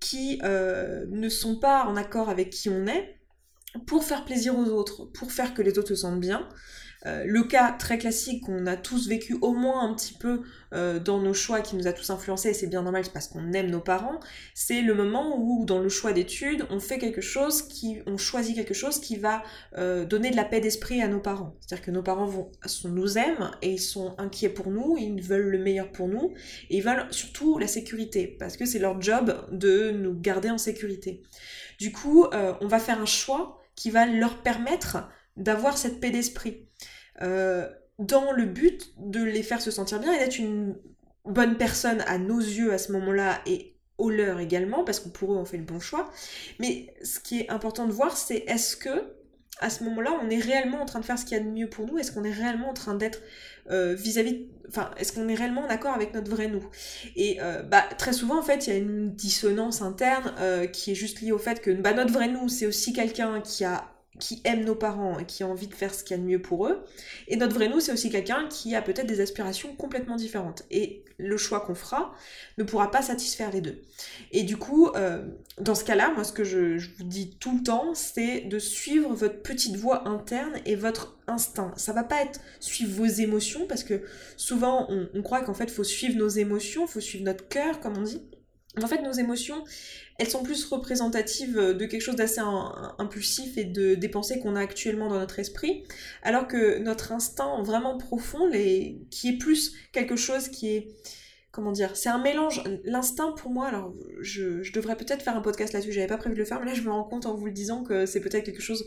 qui 0.00 0.40
euh, 0.42 1.04
ne 1.08 1.28
sont 1.28 1.58
pas 1.58 1.84
en 1.84 1.96
accord 1.96 2.28
avec 2.28 2.50
qui 2.50 2.68
on 2.68 2.86
est 2.86 3.20
pour 3.86 4.04
faire 4.04 4.24
plaisir 4.24 4.58
aux 4.58 4.66
autres, 4.66 5.04
pour 5.06 5.30
faire 5.30 5.54
que 5.54 5.62
les 5.62 5.78
autres 5.78 5.88
se 5.88 5.94
sentent 5.96 6.20
bien, 6.20 6.48
euh, 7.06 7.24
le 7.26 7.44
cas 7.44 7.72
très 7.72 7.98
classique 7.98 8.44
qu'on 8.44 8.66
a 8.66 8.76
tous 8.76 9.08
vécu 9.08 9.38
au 9.40 9.52
moins 9.52 9.88
un 9.88 9.94
petit 9.94 10.12
peu 10.12 10.42
euh, 10.74 10.98
dans 10.98 11.18
nos 11.18 11.32
choix 11.32 11.60
qui 11.60 11.76
nous 11.76 11.86
a 11.86 11.92
tous 11.92 12.10
influencés, 12.10 12.50
et 12.50 12.54
c'est 12.54 12.66
bien 12.66 12.82
normal 12.82 13.04
parce 13.12 13.28
qu'on 13.28 13.52
aime 13.52 13.70
nos 13.70 13.80
parents, 13.80 14.20
c'est 14.54 14.82
le 14.82 14.94
moment 14.94 15.38
où 15.38 15.64
dans 15.64 15.78
le 15.78 15.88
choix 15.88 16.12
d'études, 16.12 16.66
on 16.70 16.78
fait 16.78 16.98
quelque 16.98 17.20
chose 17.20 17.62
qui, 17.62 18.00
on 18.06 18.18
choisit 18.18 18.54
quelque 18.54 18.74
chose 18.74 19.00
qui 19.00 19.16
va 19.16 19.42
euh, 19.78 20.04
donner 20.04 20.30
de 20.30 20.36
la 20.36 20.44
paix 20.44 20.60
d'esprit 20.60 21.00
à 21.02 21.08
nos 21.08 21.20
parents. 21.20 21.56
C'est-à-dire 21.60 21.84
que 21.86 21.90
nos 21.90 22.02
parents 22.02 22.26
vont, 22.26 22.50
nous 22.84 23.18
aiment 23.18 23.50
et 23.62 23.72
ils 23.72 23.80
sont 23.80 24.14
inquiets 24.18 24.50
pour 24.50 24.70
nous, 24.70 24.96
ils 24.98 25.22
veulent 25.22 25.50
le 25.50 25.58
meilleur 25.58 25.90
pour 25.90 26.08
nous, 26.08 26.34
et 26.68 26.76
ils 26.76 26.82
veulent 26.82 27.06
surtout 27.10 27.58
la 27.58 27.66
sécurité, 27.66 28.36
parce 28.38 28.56
que 28.56 28.66
c'est 28.66 28.78
leur 28.78 29.00
job 29.00 29.46
de 29.52 29.90
nous 29.90 30.14
garder 30.14 30.50
en 30.50 30.58
sécurité. 30.58 31.22
Du 31.78 31.92
coup, 31.92 32.26
on 32.32 32.66
va 32.66 32.78
faire 32.78 33.00
un 33.00 33.06
choix 33.06 33.58
qui 33.74 33.90
va 33.90 34.04
leur 34.04 34.42
permettre 34.42 34.98
d'avoir 35.36 35.78
cette 35.78 36.00
paix 36.00 36.10
d'esprit. 36.10 36.68
Euh, 37.22 37.68
dans 37.98 38.32
le 38.32 38.46
but 38.46 38.92
de 38.96 39.22
les 39.22 39.42
faire 39.42 39.60
se 39.60 39.70
sentir 39.70 40.00
bien 40.00 40.12
et 40.12 40.18
d'être 40.18 40.38
une 40.38 40.74
bonne 41.26 41.58
personne 41.58 42.00
à 42.06 42.16
nos 42.16 42.38
yeux 42.38 42.72
à 42.72 42.78
ce 42.78 42.92
moment-là 42.92 43.40
et 43.46 43.76
au 43.98 44.08
leur 44.08 44.40
également, 44.40 44.84
parce 44.84 45.00
que 45.00 45.10
pour 45.10 45.34
eux 45.34 45.36
on 45.36 45.44
fait 45.44 45.58
le 45.58 45.64
bon 45.64 45.80
choix. 45.80 46.10
Mais 46.58 46.94
ce 47.04 47.20
qui 47.20 47.40
est 47.40 47.50
important 47.50 47.86
de 47.86 47.92
voir, 47.92 48.16
c'est 48.16 48.44
est-ce 48.46 48.76
que 48.76 49.20
à 49.62 49.68
ce 49.68 49.84
moment-là, 49.84 50.18
on 50.22 50.30
est 50.30 50.38
réellement 50.38 50.80
en 50.80 50.86
train 50.86 51.00
de 51.00 51.04
faire 51.04 51.18
ce 51.18 51.26
qu'il 51.26 51.36
y 51.36 51.40
a 51.40 51.44
de 51.44 51.50
mieux 51.50 51.68
pour 51.68 51.84
nous? 51.84 51.98
Est-ce 51.98 52.12
qu'on 52.12 52.24
est 52.24 52.32
réellement 52.32 52.70
en 52.70 52.72
train 52.72 52.94
d'être 52.94 53.20
euh, 53.70 53.94
vis-à-vis, 53.94 54.46
enfin, 54.68 54.90
est-ce 54.96 55.12
qu'on 55.12 55.28
est 55.28 55.34
réellement 55.34 55.60
en 55.60 55.68
accord 55.68 55.92
avec 55.92 56.14
notre 56.14 56.30
vrai 56.30 56.48
nous? 56.48 56.64
Et 57.14 57.36
euh, 57.42 57.62
bah, 57.62 57.84
très 57.98 58.14
souvent, 58.14 58.38
en 58.38 58.42
fait, 58.42 58.66
il 58.66 58.70
y 58.70 58.72
a 58.72 58.78
une 58.78 59.14
dissonance 59.14 59.82
interne 59.82 60.32
qui 60.70 60.92
est 60.92 60.94
juste 60.94 61.20
liée 61.20 61.32
au 61.32 61.38
fait 61.38 61.60
que 61.60 61.70
bah, 61.70 61.92
notre 61.92 62.10
vrai 62.10 62.28
nous, 62.28 62.48
c'est 62.48 62.64
aussi 62.64 62.94
quelqu'un 62.94 63.42
qui 63.42 63.64
a 63.64 63.89
qui 64.18 64.40
aime 64.44 64.64
nos 64.64 64.74
parents 64.74 65.18
et 65.18 65.24
qui 65.24 65.42
a 65.42 65.46
envie 65.46 65.68
de 65.68 65.74
faire 65.74 65.94
ce 65.94 66.02
qu'il 66.02 66.16
y 66.16 66.20
a 66.20 66.22
de 66.22 66.28
mieux 66.28 66.42
pour 66.42 66.66
eux. 66.66 66.84
Et 67.28 67.36
notre 67.36 67.54
vrai 67.54 67.68
nous, 67.68 67.80
c'est 67.80 67.92
aussi 67.92 68.10
quelqu'un 68.10 68.48
qui 68.48 68.74
a 68.74 68.82
peut-être 68.82 69.06
des 69.06 69.20
aspirations 69.20 69.74
complètement 69.76 70.16
différentes. 70.16 70.64
Et 70.70 71.04
le 71.16 71.36
choix 71.36 71.60
qu'on 71.60 71.74
fera 71.74 72.12
ne 72.58 72.64
pourra 72.64 72.90
pas 72.90 73.02
satisfaire 73.02 73.52
les 73.52 73.60
deux. 73.60 73.80
Et 74.32 74.42
du 74.42 74.56
coup, 74.56 74.88
euh, 74.88 75.24
dans 75.58 75.74
ce 75.74 75.84
cas-là, 75.84 76.10
moi, 76.14 76.24
ce 76.24 76.32
que 76.32 76.44
je, 76.44 76.78
vous 76.98 77.04
dis 77.04 77.36
tout 77.38 77.56
le 77.56 77.62
temps, 77.62 77.94
c'est 77.94 78.40
de 78.42 78.58
suivre 78.58 79.14
votre 79.14 79.42
petite 79.42 79.76
voix 79.76 80.08
interne 80.08 80.54
et 80.66 80.74
votre 80.74 81.16
instinct. 81.26 81.72
Ça 81.76 81.92
va 81.92 82.02
pas 82.02 82.22
être 82.22 82.40
suivre 82.58 82.92
vos 82.92 83.06
émotions, 83.06 83.66
parce 83.66 83.84
que 83.84 84.02
souvent, 84.36 84.86
on, 84.90 85.08
on 85.14 85.22
croit 85.22 85.42
qu'en 85.42 85.54
fait, 85.54 85.70
faut 85.70 85.84
suivre 85.84 86.18
nos 86.18 86.28
émotions, 86.28 86.86
faut 86.86 87.00
suivre 87.00 87.24
notre 87.24 87.48
cœur, 87.48 87.80
comme 87.80 87.96
on 87.96 88.02
dit. 88.02 88.22
En 88.78 88.86
fait, 88.86 89.02
nos 89.02 89.12
émotions, 89.12 89.64
elles 90.18 90.28
sont 90.28 90.44
plus 90.44 90.64
représentatives 90.66 91.56
de 91.56 91.86
quelque 91.86 92.02
chose 92.02 92.14
d'assez 92.14 92.40
impulsif 92.98 93.58
et 93.58 93.64
de, 93.64 93.94
des 93.94 94.08
pensées 94.08 94.38
qu'on 94.38 94.54
a 94.54 94.60
actuellement 94.60 95.08
dans 95.08 95.18
notre 95.18 95.40
esprit, 95.40 95.84
alors 96.22 96.46
que 96.46 96.78
notre 96.78 97.10
instinct 97.10 97.62
vraiment 97.62 97.98
profond, 97.98 98.46
les, 98.46 99.00
qui 99.10 99.30
est 99.30 99.38
plus 99.38 99.74
quelque 99.92 100.16
chose 100.16 100.48
qui 100.48 100.68
est... 100.68 100.88
Comment 101.52 101.72
dire 101.72 101.96
C'est 101.96 102.08
un 102.08 102.22
mélange. 102.22 102.62
L'instinct 102.84 103.32
pour 103.32 103.50
moi, 103.50 103.66
alors 103.66 103.92
je, 104.20 104.62
je 104.62 104.72
devrais 104.72 104.96
peut-être 104.96 105.20
faire 105.20 105.36
un 105.36 105.40
podcast 105.40 105.72
là-dessus, 105.72 105.90
j'avais 105.90 106.06
pas 106.06 106.16
prévu 106.16 106.36
de 106.36 106.38
le 106.38 106.44
faire, 106.44 106.60
mais 106.60 106.66
là 106.66 106.74
je 106.74 106.82
me 106.82 106.92
rends 106.92 107.02
compte 107.02 107.26
en 107.26 107.34
vous 107.34 107.46
le 107.46 107.50
disant 107.50 107.82
que 107.82 108.06
c'est 108.06 108.20
peut-être 108.20 108.44
quelque 108.44 108.62
chose 108.62 108.86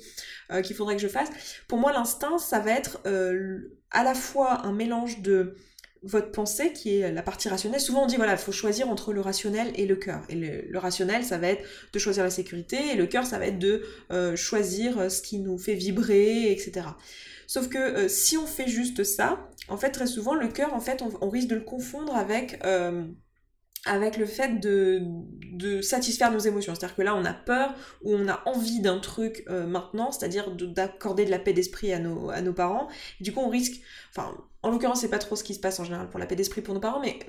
euh, 0.50 0.62
qu'il 0.62 0.74
faudrait 0.74 0.96
que 0.96 1.02
je 1.02 1.10
fasse. 1.10 1.30
Pour 1.68 1.78
moi, 1.78 1.92
l'instinct, 1.92 2.38
ça 2.38 2.60
va 2.60 2.72
être 2.72 3.02
euh, 3.06 3.76
à 3.92 4.06
la 4.06 4.14
fois 4.14 4.66
un 4.66 4.72
mélange 4.72 5.22
de 5.22 5.56
votre 6.04 6.32
pensée 6.32 6.74
qui 6.74 6.98
est 6.98 7.12
la 7.12 7.22
partie 7.22 7.50
rationnelle. 7.50 7.80
Souvent 7.80 8.04
on 8.04 8.06
dit 8.08 8.18
voilà, 8.18 8.34
il 8.34 8.38
faut 8.38 8.52
choisir 8.52 8.90
entre 8.90 9.14
le 9.14 9.22
rationnel 9.22 9.72
et 9.76 9.86
le 9.86 9.96
cœur. 9.96 10.22
Et 10.30 10.36
le, 10.36 10.78
rationnel, 10.78 11.24
ça 11.24 11.38
va 11.38 11.48
être 11.48 11.64
de 11.94 12.00
choisir 12.00 12.24
la 12.24 12.30
sécurité, 12.30 12.78
et 12.92 12.96
le 12.96 13.08
cœur, 13.08 13.26
ça 13.26 13.40
va 13.40 13.48
être 13.48 13.60
de 13.60 13.84
euh, 14.12 14.36
choisir 14.36 15.10
ce 15.10 15.22
qui 15.22 15.40
nous 15.40 15.58
fait 15.58 15.76
vibrer, 15.76 16.52
etc. 16.52 16.88
Sauf 17.48 17.70
que 17.70 17.78
euh, 17.78 18.08
si 18.08 18.38
on 18.38 18.46
fait 18.46 18.68
juste 18.68 19.04
ça, 19.04 19.50
en 19.70 19.78
fait 19.78 19.92
très 19.92 20.08
souvent 20.08 20.34
le 20.34 20.50
cœur, 20.50 20.74
en 20.74 20.80
fait, 20.80 21.04
on, 21.22 21.30
risque 21.30 21.48
de 21.48 21.56
le 21.56 21.62
confondre 21.62 22.16
avec 22.16 22.60
euh, 22.66 23.06
avec 23.86 24.18
le 24.18 24.26
fait 24.26 24.60
de, 24.60 25.02
de 25.52 25.82
satisfaire 25.82 26.32
nos 26.32 26.40
émotions. 26.40 26.74
C'est-à-dire 26.74 26.96
que 26.96 27.02
là, 27.02 27.16
on 27.16 27.26
a 27.26 27.34
peur 27.34 27.76
ou 28.02 28.14
on 28.14 28.30
a 28.30 28.42
envie 28.46 28.80
d'un 28.80 29.00
truc 29.00 29.44
maintenant, 29.50 30.10
c'est-à-dire 30.14 30.52
d'accorder 30.52 31.26
de, 31.26 31.32
la 31.32 31.38
paix 31.38 31.52
d'esprit 31.52 31.92
à 31.92 32.00
nos, 32.00 32.30
à 32.30 32.40
nos 32.40 32.54
parents. 32.54 32.88
du 33.20 33.34
coup, 33.34 33.42
on 33.42 33.50
risque, 33.50 33.82
enfin, 34.10 34.34
en 34.64 34.72
l'occurrence, 34.72 35.02
c'est 35.02 35.10
pas 35.10 35.20
trop 35.20 35.36
ce 35.36 35.44
qui 35.44 35.54
se 35.54 35.60
passe 35.60 35.80
en 35.80 35.84
général 35.84 36.10
pour 36.10 36.20
la 36.20 36.26
paix 36.26 36.36
d'esprit 36.36 36.62
pour 36.62 36.74
nos 36.74 36.80
parents, 36.80 37.02
mais 37.02 37.20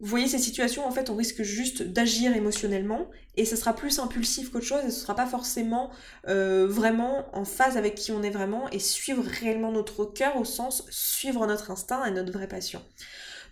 vous 0.00 0.06
voyez 0.06 0.28
ces 0.28 0.38
situations, 0.38 0.86
en 0.86 0.92
fait, 0.92 1.10
on 1.10 1.16
risque 1.16 1.42
juste 1.42 1.82
d'agir 1.82 2.36
émotionnellement 2.36 3.10
et 3.36 3.44
ce 3.44 3.56
sera 3.56 3.74
plus 3.74 3.98
impulsif 3.98 4.50
qu'autre 4.50 4.64
chose 4.64 4.84
et 4.86 4.90
ce 4.92 5.00
sera 5.00 5.16
pas 5.16 5.26
forcément 5.26 5.90
euh, 6.28 6.68
vraiment 6.68 7.26
en 7.36 7.44
phase 7.44 7.76
avec 7.76 7.96
qui 7.96 8.12
on 8.12 8.22
est 8.22 8.30
vraiment 8.30 8.70
et 8.70 8.78
suivre 8.78 9.24
réellement 9.40 9.72
notre 9.72 10.04
cœur 10.04 10.36
au 10.36 10.44
sens 10.44 10.84
suivre 10.88 11.44
notre 11.48 11.72
instinct 11.72 12.04
et 12.04 12.12
notre 12.12 12.32
vraie 12.32 12.46
passion. 12.46 12.80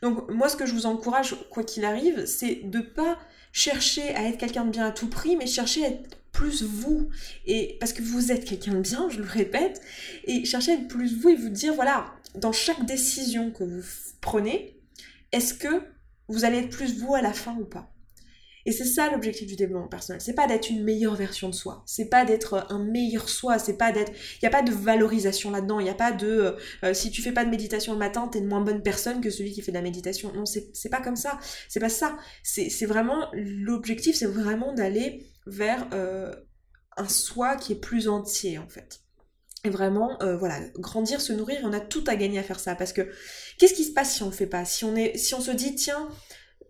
Donc 0.03 0.31
moi, 0.31 0.49
ce 0.49 0.55
que 0.55 0.67
je 0.67 0.73
vous 0.73 0.87
encourage, 0.87 1.37
quoi 1.51 1.65
qu'il 1.65 1.85
arrive, 1.85 2.27
c'est 2.27 2.61
de 2.63 2.79
pas 2.79 3.19
chercher 3.51 4.15
à 4.15 4.29
être 4.29 4.39
quelqu'un 4.39 4.67
de 4.67 4.71
bien 4.71 4.87
à 4.87 4.93
tout 4.93 5.09
prix, 5.09 5.37
mais 5.37 5.47
chercher 5.47 5.85
à 5.85 5.89
être 5.89 6.17
plus 6.37 6.63
vous. 6.63 7.09
Et 7.47 7.77
parce 7.81 7.93
que 7.93 8.03
vous 8.03 8.31
êtes 8.31 8.45
quelqu'un 8.45 8.75
de 8.75 8.81
bien, 8.81 9.09
je 9.09 9.19
le 9.19 9.29
répète, 9.29 9.81
et 10.25 10.45
chercher 10.45 10.73
à 10.73 10.75
être 10.75 10.89
plus 10.89 11.19
vous 11.19 11.31
et 11.31 11.37
vous 11.37 11.49
dire, 11.49 11.75
voilà, 11.75 12.15
dans 12.35 12.53
chaque 12.53 12.85
décision 12.85 13.51
que 13.51 13.65
vous 13.65 13.83
prenez, 14.21 14.79
est-ce 15.33 15.55
que 15.55 15.83
vous 16.29 16.45
allez 16.45 16.59
être 16.59 16.71
plus 16.71 16.99
vous 16.99 17.15
à 17.15 17.23
la 17.23 17.33
fin 17.33 17.57
ou 17.59 17.65
pas? 17.65 17.91
Et 18.69 18.73
c'est 18.73 18.85
ça 18.85 19.11
l'objectif 19.13 19.47
du 19.47 19.55
développement 19.55 19.87
personnel. 19.87 20.21
C'est 20.21 20.35
pas 20.35 20.49
d'être 20.49 20.71
une 20.71 20.83
meilleure 20.83 21.15
version 21.15 21.49
de 21.49 21.55
soi. 21.55 21.85
C'est 21.87 22.09
pas 22.09 22.25
d'être 22.25 22.67
un 22.69 22.85
meilleur 22.85 23.29
soi. 23.29 23.61
C'est 23.61 23.77
pas 23.77 23.93
d'être. 23.93 24.11
Il 24.11 24.39
n'y 24.43 24.49
a 24.49 24.51
pas 24.51 24.63
de 24.63 24.73
valorisation 24.73 25.53
là-dedans. 25.53 25.79
Il 25.79 25.85
n'y 25.85 25.91
a 25.91 25.95
pas 25.95 26.11
de. 26.11 26.57
Euh, 26.83 26.93
si 26.93 27.13
tu 27.13 27.23
fais 27.23 27.31
pas 27.31 27.45
de 27.45 27.51
méditation 27.51 27.93
le 27.93 28.01
matin, 28.01 28.27
t'es 28.27 28.41
une 28.41 28.49
moins 28.49 28.63
bonne 28.63 28.83
personne 28.83 29.21
que 29.21 29.31
celui 29.31 29.53
qui 29.53 29.63
fait 29.63 29.71
de 29.71 29.77
la 29.77 29.83
méditation. 29.83 30.33
Non, 30.35 30.47
c'est 30.47 30.91
pas 30.91 31.01
comme 31.01 31.15
ça. 31.15 31.39
C'est 31.69 31.79
pas 31.79 31.89
ça. 31.89 32.17
C'est 32.43 32.87
vraiment. 32.87 33.29
L'objectif, 33.35 34.17
c'est 34.17 34.27
vraiment 34.27 34.75
d'aller 34.75 35.25
vers 35.47 35.87
euh, 35.93 36.35
un 36.97 37.09
soi 37.09 37.57
qui 37.57 37.73
est 37.73 37.81
plus 37.81 38.09
entier, 38.09 38.59
en 38.59 38.69
fait. 38.69 39.01
Et 39.65 39.71
vraiment, 39.71 40.23
euh, 40.23 40.37
voilà, 40.37 40.61
grandir, 40.77 41.21
se 41.21 41.33
nourrir, 41.33 41.61
on 41.65 41.73
a 41.73 41.81
tout 41.81 42.05
à 42.07 42.17
gagner 42.17 42.39
à 42.39 42.43
faire 42.43 42.61
ça. 42.61 42.75
Parce 42.75 42.93
que 42.93 43.09
qu'est-ce 43.59 43.75
qui 43.75 43.85
se 43.85 43.93
passe 43.93 44.15
si 44.15 44.23
on 44.23 44.27
le 44.27 44.33
fait 44.33 44.47
pas? 44.47 44.65
Si 44.65 44.85
on 44.85 44.95
est, 44.95 45.17
si 45.17 45.35
on 45.35 45.41
se 45.41 45.51
dit, 45.51 45.75
tiens, 45.75 46.09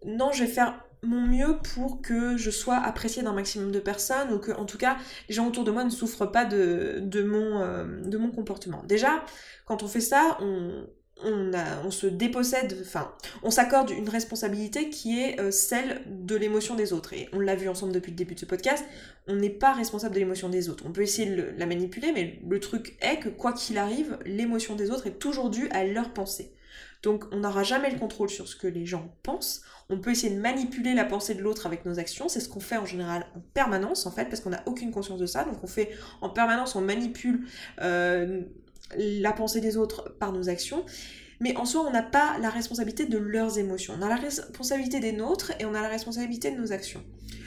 non, 0.04 0.32
je 0.32 0.44
vais 0.44 0.50
faire 0.50 0.82
mon 1.02 1.20
mieux 1.20 1.58
pour 1.74 2.00
que 2.00 2.36
je 2.36 2.50
sois 2.50 2.76
appréciée 2.76 3.22
d'un 3.22 3.34
maximum 3.34 3.70
de 3.70 3.80
personnes 3.80 4.32
ou 4.32 4.38
que, 4.38 4.52
en 4.52 4.64
tout 4.64 4.78
cas, 4.78 4.96
les 5.28 5.34
gens 5.34 5.46
autour 5.46 5.64
de 5.64 5.70
moi 5.70 5.84
ne 5.84 5.90
souffrent 5.90 6.30
pas 6.30 6.44
de, 6.44 6.98
de 7.02 7.22
mon, 7.22 7.60
euh, 7.60 7.84
de 8.02 8.16
mon 8.16 8.30
comportement. 8.30 8.82
Déjà, 8.84 9.24
quand 9.66 9.82
on 9.82 9.88
fait 9.88 10.00
ça, 10.00 10.38
on, 10.40 10.86
on, 11.24 11.90
se 11.90 12.06
dépossède, 12.06 12.76
enfin, 12.80 13.12
on 13.42 13.50
s'accorde 13.50 13.90
une 13.90 14.08
responsabilité 14.08 14.90
qui 14.90 15.20
est 15.20 15.40
euh, 15.40 15.50
celle 15.50 16.02
de 16.06 16.36
l'émotion 16.36 16.74
des 16.74 16.92
autres. 16.92 17.14
Et 17.14 17.28
on 17.32 17.40
l'a 17.40 17.56
vu 17.56 17.68
ensemble 17.68 17.92
depuis 17.92 18.10
le 18.10 18.16
début 18.16 18.34
de 18.34 18.40
ce 18.40 18.46
podcast, 18.46 18.84
on 19.26 19.34
n'est 19.34 19.50
pas 19.50 19.72
responsable 19.72 20.14
de 20.14 20.20
l'émotion 20.20 20.48
des 20.48 20.68
autres. 20.68 20.84
On 20.86 20.92
peut 20.92 21.02
essayer 21.02 21.30
de 21.30 21.54
la 21.56 21.66
manipuler, 21.66 22.12
mais 22.12 22.38
le 22.46 22.60
truc 22.60 22.96
est 23.00 23.18
que 23.18 23.28
quoi 23.28 23.52
qu'il 23.52 23.78
arrive, 23.78 24.18
l'émotion 24.26 24.76
des 24.76 24.90
autres 24.90 25.06
est 25.06 25.18
toujours 25.18 25.50
due 25.50 25.68
à 25.70 25.84
leur 25.84 26.12
pensée. 26.12 26.52
Donc 27.02 27.24
on 27.32 27.38
n'aura 27.38 27.62
jamais 27.62 27.90
le 27.90 27.98
contrôle 27.98 28.28
sur 28.28 28.48
ce 28.48 28.56
que 28.56 28.66
les 28.66 28.84
gens 28.84 29.14
pensent. 29.22 29.62
On 29.88 29.98
peut 29.98 30.10
essayer 30.10 30.34
de 30.34 30.40
manipuler 30.40 30.94
la 30.94 31.04
pensée 31.04 31.34
de 31.34 31.42
l'autre 31.42 31.66
avec 31.66 31.84
nos 31.86 31.98
actions. 31.98 32.28
C'est 32.28 32.40
ce 32.40 32.48
qu'on 32.48 32.60
fait 32.60 32.76
en 32.76 32.86
général 32.86 33.26
en 33.36 33.40
permanence, 33.54 34.06
en 34.06 34.10
fait, 34.10 34.24
parce 34.26 34.40
qu'on 34.40 34.50
n'a 34.50 34.62
aucune 34.66 34.90
conscience 34.90 35.20
de 35.20 35.26
ça. 35.26 35.44
Donc 35.44 35.62
on 35.62 35.68
fait 35.68 35.90
en 36.20 36.28
permanence, 36.28 36.74
on 36.74 36.80
manipule 36.80 37.46
euh, 37.80 38.42
la 38.96 39.32
pensée 39.32 39.60
des 39.60 39.76
autres 39.76 40.16
par 40.18 40.32
nos 40.32 40.48
actions. 40.48 40.84
Mais 41.40 41.56
en 41.56 41.66
soi, 41.66 41.84
on 41.86 41.90
n'a 41.90 42.02
pas 42.02 42.38
la 42.38 42.48
responsabilité 42.48 43.06
de 43.06 43.18
leurs 43.18 43.58
émotions. 43.58 43.94
On 43.98 44.02
a 44.02 44.08
la 44.08 44.16
responsabilité 44.16 45.00
des 45.00 45.12
nôtres 45.12 45.52
et 45.60 45.64
on 45.64 45.74
a 45.74 45.82
la 45.82 45.88
responsabilité 45.88 46.50
de 46.50 46.56
nos 46.56 46.72
actions. 46.72 47.04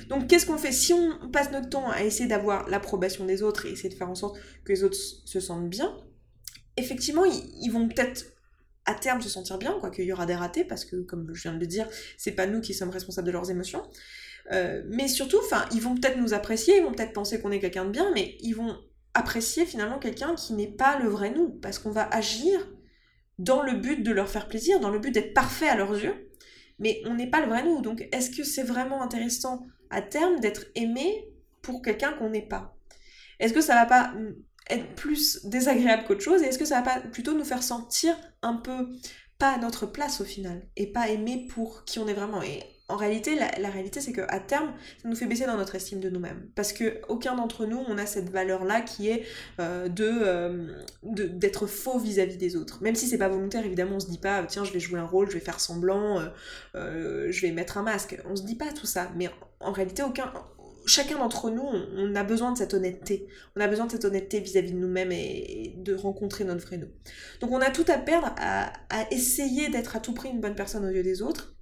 Donc 0.10 0.28
qu'est-ce 0.28 0.46
qu'on 0.46 0.58
fait 0.58 0.72
Si 0.72 0.94
on 0.94 1.30
passe 1.32 1.52
notre 1.52 1.70
temps 1.70 1.90
à 1.90 2.04
essayer 2.04 2.28
d'avoir 2.28 2.68
l'approbation 2.70 3.26
des 3.26 3.42
autres 3.42 3.66
et 3.66 3.72
essayer 3.72 3.90
de 3.90 3.96
faire 3.96 4.10
en 4.10 4.16
sorte 4.16 4.40
que 4.64 4.72
les 4.72 4.84
autres 4.84 4.98
se 4.98 5.40
sentent 5.40 5.70
bien, 5.70 5.96
effectivement, 6.78 7.26
ils, 7.26 7.70
vont 7.70 7.88
peut-être 7.88 8.26
à 8.86 8.94
terme 8.94 9.22
se 9.22 9.30
sentir 9.30 9.58
bien, 9.58 9.78
quoi 9.80 9.92
qu'il 9.92 10.06
y 10.06 10.14
aura 10.14 10.26
des 10.26 10.36
ratés, 10.36 10.66
parce 10.66 10.86
que 10.86 10.98
comme 10.98 11.34
je 11.34 11.44
viens 11.44 11.54
de 11.54 11.60
le 11.60 11.68
dire, 11.68 11.88
c'est 12.18 12.32
pas 12.32 12.48
nous 12.48 12.62
qui 12.62 12.74
sommes 12.74 12.90
responsables 12.90 13.28
de 13.28 13.32
leurs 13.32 13.52
émotions. 13.52 13.84
Euh, 14.52 14.84
mais 14.88 15.08
surtout, 15.08 15.40
ils 15.72 15.82
vont 15.82 15.96
peut-être 15.96 16.18
nous 16.18 16.34
apprécier, 16.34 16.78
ils 16.78 16.84
vont 16.84 16.92
peut-être 16.92 17.14
penser 17.14 17.40
qu'on 17.40 17.52
est 17.52 17.60
quelqu'un 17.60 17.86
de 17.86 17.92
bien, 17.92 18.12
mais 18.14 18.36
ils 18.42 18.54
vont 18.54 18.78
apprécier 19.14 19.66
finalement 19.66 20.00
quelqu'un 20.00 20.36
qui 20.36 20.54
n'est 20.54 20.72
pas 20.72 21.00
le 21.00 21.10
vrai 21.10 21.32
nous, 21.32 21.50
parce 21.50 21.80
qu'on 21.80 21.92
va 21.92 22.08
agir 22.08 22.68
dans 23.38 23.64
le 23.64 23.74
but 23.74 24.04
de 24.04 24.12
leur 24.12 24.30
faire 24.30 24.48
plaisir, 24.48 24.80
dans 24.80 24.90
le 24.90 25.00
but 25.00 25.12
d'être 25.12 25.34
parfait 25.34 25.70
à 25.70 25.76
leurs 25.76 25.98
yeux, 25.98 26.30
mais 26.78 27.02
on 27.06 27.16
n'est 27.16 27.30
pas 27.30 27.42
le 27.42 27.48
vrai 27.48 27.64
nous. 27.64 27.82
Donc 27.82 28.08
est-ce 28.12 28.30
que 28.30 28.44
c'est 28.44 28.64
vraiment 28.64 29.02
intéressant 29.02 29.66
à 29.90 30.02
terme 30.02 30.40
d'être 30.40 30.66
aimé 30.76 31.28
pour 31.62 31.82
quelqu'un 31.82 32.14
qu'on 32.14 32.30
n'est 32.30 32.48
pas? 32.48 32.76
Est-ce 33.40 33.54
que 33.54 33.62
ça 33.62 33.76
va 33.76 33.86
pas 33.86 34.14
être 34.70 34.94
plus 34.96 35.46
désagréable 35.46 36.04
qu'autre 36.06 36.22
chose? 36.22 36.42
Et 36.42 36.46
est-ce 36.46 36.60
que 36.60 36.66
ça 36.66 36.82
va 36.82 36.96
pas 36.96 37.00
plutôt 37.00 37.34
nous 37.34 37.46
faire 37.46 37.64
sentir 37.64 38.16
un 38.42 38.56
peu 38.56 38.90
pas 39.38 39.52
à 39.52 39.58
notre 39.58 39.86
place 39.86 40.22
au 40.22 40.26
final 40.26 40.68
et 40.76 40.92
pas 40.92 41.10
aimé 41.10 41.48
pour 41.50 41.86
qui 41.86 42.00
on 42.00 42.08
est 42.08 42.14
vraiment? 42.14 42.42
En 42.90 42.98
réalité, 42.98 43.36
la, 43.36 43.70
réalité, 43.70 44.02
c'est 44.02 44.12
qu'à 44.12 44.40
terme, 44.40 44.74
ça 45.02 45.08
nous 45.08 45.16
fait 45.16 45.28
baisser 45.28 45.46
dans 45.46 45.58
notre 45.58 45.76
estime 45.76 46.00
de 46.00 46.10
nous-mêmes. 46.10 46.50
Parce 46.56 46.74
que 46.74 47.00
aucun 47.08 47.36
d'entre 47.36 47.68
nous, 47.68 47.80
on 47.88 47.98
a 48.00 48.08
cette 48.08 48.30
valeur-là 48.32 48.82
qui 48.82 49.10
est 49.10 49.26
euh, 49.60 49.88
euh, 50.00 50.68
d'être 51.04 51.68
faux 51.68 52.00
vis-à-vis 52.00 52.38
des 52.38 52.56
autres. 52.56 52.82
Même 52.82 52.96
si 52.96 53.08
c'est 53.08 53.20
pas 53.20 53.30
volontaire, 53.30 53.64
évidemment, 53.64 53.98
on 53.98 54.00
se 54.00 54.10
dit 54.10 54.18
pas, 54.18 54.44
tiens, 54.44 54.64
je 54.64 54.74
vais 54.74 54.80
jouer 54.80 55.00
un 55.00 55.06
rôle, 55.06 55.30
je 55.30 55.36
vais 55.36 55.40
faire 55.40 55.60
semblant, 55.60 56.20
euh, 56.76 57.32
je 57.32 57.42
vais 57.42 57.52
mettre 57.52 57.78
un 57.78 57.84
masque. 57.84 58.20
On 58.28 58.36
se 58.36 58.44
dit 58.44 58.56
pas 58.56 58.74
tout 58.74 58.88
ça. 58.88 59.12
Mais 59.16 59.30
en, 59.60 59.72
réalité, 59.72 60.02
chacun 60.88 61.20
d'entre 61.20 61.52
nous, 61.52 61.62
on, 61.96 62.16
a 62.16 62.24
besoin 62.24 62.54
de 62.54 62.58
cette 62.58 62.74
honnêteté. 62.74 63.28
On 63.56 63.62
a 63.62 63.68
besoin 63.68 63.86
de 63.86 63.92
cette 63.92 64.06
honnêteté 64.06 64.40
vis-à-vis 64.40 64.72
de 64.72 64.80
nous-mêmes 64.80 65.12
et, 65.12 65.76
de 65.78 65.94
rencontrer 65.94 66.44
notre 66.44 66.66
vrai 66.66 66.78
nous. 66.78 66.90
Donc 67.40 67.52
on 67.52 67.62
a 67.62 67.70
tout 67.70 67.86
à 67.88 68.00
perdre 68.00 68.34
à, 68.40 68.74
à 68.90 69.12
essayer 69.12 69.70
d'être 69.70 69.96
à 69.96 70.00
tout 70.00 70.16
prix 70.16 70.30
une 70.30 70.42
bonne 70.42 70.56
personne 70.56 70.84
aux 70.86 70.90
yeux 70.90 71.04
des 71.04 71.22
autres 71.22 71.56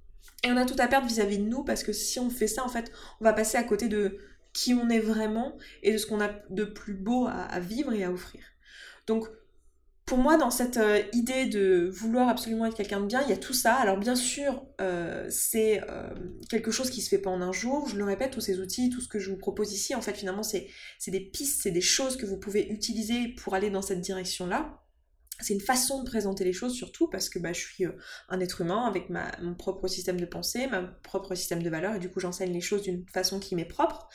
et 0.44 0.50
on 0.50 0.56
a 0.56 0.64
tout 0.64 0.76
à 0.78 0.86
perdre 0.86 1.06
vis-à-vis 1.06 1.38
de 1.38 1.44
nous 1.44 1.64
parce 1.64 1.82
que 1.82 1.92
si 1.92 2.20
on 2.20 2.30
fait 2.30 2.46
ça, 2.46 2.64
en 2.64 2.68
fait, 2.68 2.92
on 3.20 3.24
va 3.24 3.32
passer 3.32 3.58
à 3.58 3.64
côté 3.64 3.88
de 3.88 4.18
qui 4.52 4.74
on 4.74 4.88
est 4.88 5.00
vraiment 5.00 5.56
et 5.82 5.92
de 5.92 5.98
ce 5.98 6.06
qu'on 6.06 6.20
a 6.20 6.30
de 6.50 6.64
plus 6.64 6.94
beau 6.94 7.26
à, 7.26 7.60
vivre 7.60 7.92
et 7.92 8.04
à 8.04 8.10
offrir. 8.10 8.42
Donc, 9.06 9.28
pour 10.04 10.18
moi, 10.18 10.38
dans 10.38 10.50
cette 10.50 10.78
euh, 10.78 11.02
idée 11.12 11.44
de 11.46 11.90
vouloir 11.92 12.28
absolument 12.30 12.64
être 12.64 12.76
quelqu'un 12.76 13.00
de 13.00 13.06
bien, 13.06 13.20
il 13.22 13.28
y 13.28 13.32
a 13.32 13.36
tout 13.36 13.52
ça. 13.52 13.74
Alors 13.74 13.98
bien 13.98 14.16
sûr, 14.16 14.64
euh, 14.80 15.26
c'est 15.28 15.82
euh, 15.90 16.08
quelque 16.48 16.70
chose 16.70 16.88
qui 16.88 17.02
se 17.02 17.10
fait 17.10 17.18
pas 17.18 17.28
en 17.28 17.42
un 17.42 17.52
jour. 17.52 17.86
Je 17.88 17.96
le 17.96 18.04
répète, 18.04 18.30
tous 18.30 18.40
ces 18.40 18.58
outils, 18.58 18.88
tout 18.88 19.02
ce 19.02 19.08
que 19.08 19.18
je 19.18 19.30
vous 19.30 19.36
propose 19.36 19.72
ici, 19.72 19.94
en 19.94 20.00
fait, 20.00 20.14
finalement, 20.14 20.42
c'est 20.42 20.70
des 21.08 21.20
pistes, 21.20 21.60
c'est 21.62 21.70
des 21.70 21.82
choses 21.82 22.16
que 22.16 22.24
vous 22.24 22.38
pouvez 22.38 22.68
utiliser 22.68 23.28
pour 23.28 23.54
aller 23.54 23.68
dans 23.68 23.82
cette 23.82 24.00
direction-là 24.00 24.80
c'est 25.40 25.54
une 25.54 25.60
façon 25.60 26.02
de 26.02 26.08
présenter 26.08 26.44
les 26.44 26.52
choses 26.52 26.74
surtout 26.74 27.08
parce 27.08 27.28
que 27.28 27.38
bah, 27.38 27.52
je 27.52 27.60
suis 27.60 27.84
euh, 27.84 27.92
un 28.28 28.40
être 28.40 28.60
humain 28.60 28.84
avec 28.86 29.08
mon 29.08 29.54
propre 29.54 29.86
système 29.86 30.20
de 30.20 30.26
pensée, 30.26 30.66
mon 30.66 30.88
propre 31.02 31.34
système 31.34 31.62
de 31.62 31.70
valeurs 31.70 31.94
et 31.94 31.98
du 32.00 32.10
coup 32.10 32.18
j'enseigne 32.18 32.52
les 32.52 32.60
choses 32.60 32.82
d'une 32.82 33.06
façon 33.08 33.38
qui 33.38 33.54
m'est 33.54 33.64
propre. 33.64 34.08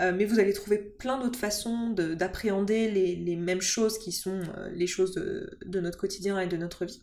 Euh, 0.00 0.12
mais 0.14 0.24
vous 0.24 0.38
allez 0.38 0.52
trouver 0.52 0.78
plein 0.78 1.18
d'autres 1.18 1.38
façons 1.38 1.90
d'appréhender 1.90 2.90
les, 2.90 3.36
mêmes 3.36 3.60
choses 3.60 3.98
qui 3.98 4.12
sont 4.12 4.40
euh, 4.56 4.70
les 4.70 4.86
choses 4.86 5.14
de, 5.14 5.80
notre 5.80 5.98
quotidien 5.98 6.38
et 6.38 6.46
de 6.46 6.56
notre 6.56 6.84
vie. 6.84 7.02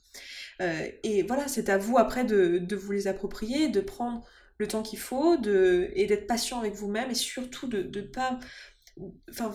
et 1.04 1.24
voilà, 1.24 1.48
c'est 1.48 1.70
à 1.70 1.78
vous 1.78 1.98
après 1.98 2.24
de, 2.24 2.76
vous 2.76 2.92
les 2.92 3.08
approprier, 3.08 3.68
de 3.68 3.82
prendre 3.82 4.26
le 4.58 4.68
temps 4.68 4.84
qu'il 4.84 5.00
faut 5.00 5.36
et 5.44 6.06
d'être 6.08 6.28
patient 6.28 6.60
avec 6.60 6.74
vous-même 6.76 7.12
et 7.12 7.16
surtout 7.16 7.68
de 7.68 7.84
ne 7.84 8.06
pas... 8.06 8.40
Enfin, 9.30 9.52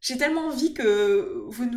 j'ai 0.00 0.16
tellement 0.16 0.46
envie 0.46 0.72
que 0.72 1.44
vous 1.48 1.64
ne 1.66 1.76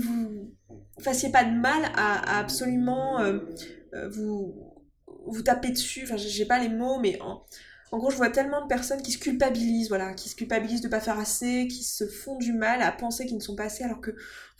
vous, 0.00 0.54
fassiez 1.00 1.30
pas 1.30 1.44
de 1.44 1.54
mal 1.54 1.90
à, 1.94 2.38
absolument 2.38 3.20
euh, 3.20 3.40
euh, 3.94 4.08
vous, 4.08 4.74
vous 5.26 5.42
taper 5.42 5.70
dessus. 5.70 6.02
Enfin, 6.04 6.16
j'ai 6.16 6.46
pas 6.46 6.58
les 6.58 6.68
mots, 6.68 6.98
mais 6.98 7.20
en, 7.20 7.44
en, 7.92 7.98
gros, 7.98 8.10
je 8.10 8.16
vois 8.16 8.30
tellement 8.30 8.62
de 8.62 8.66
personnes 8.66 9.02
qui 9.02 9.12
se 9.12 9.18
culpabilisent, 9.18 9.88
voilà, 9.88 10.14
qui 10.14 10.28
se 10.28 10.36
culpabilisent 10.36 10.80
de 10.80 10.88
pas 10.88 11.00
faire 11.00 11.18
assez, 11.18 11.68
qui 11.68 11.84
se 11.84 12.06
font 12.06 12.36
du 12.36 12.52
mal 12.52 12.80
à 12.82 12.92
penser 12.92 13.26
qu'ils 13.26 13.36
ne 13.36 13.42
sont 13.42 13.56
pas 13.56 13.64
assez, 13.64 13.84
alors 13.84 14.00
que 14.00 14.12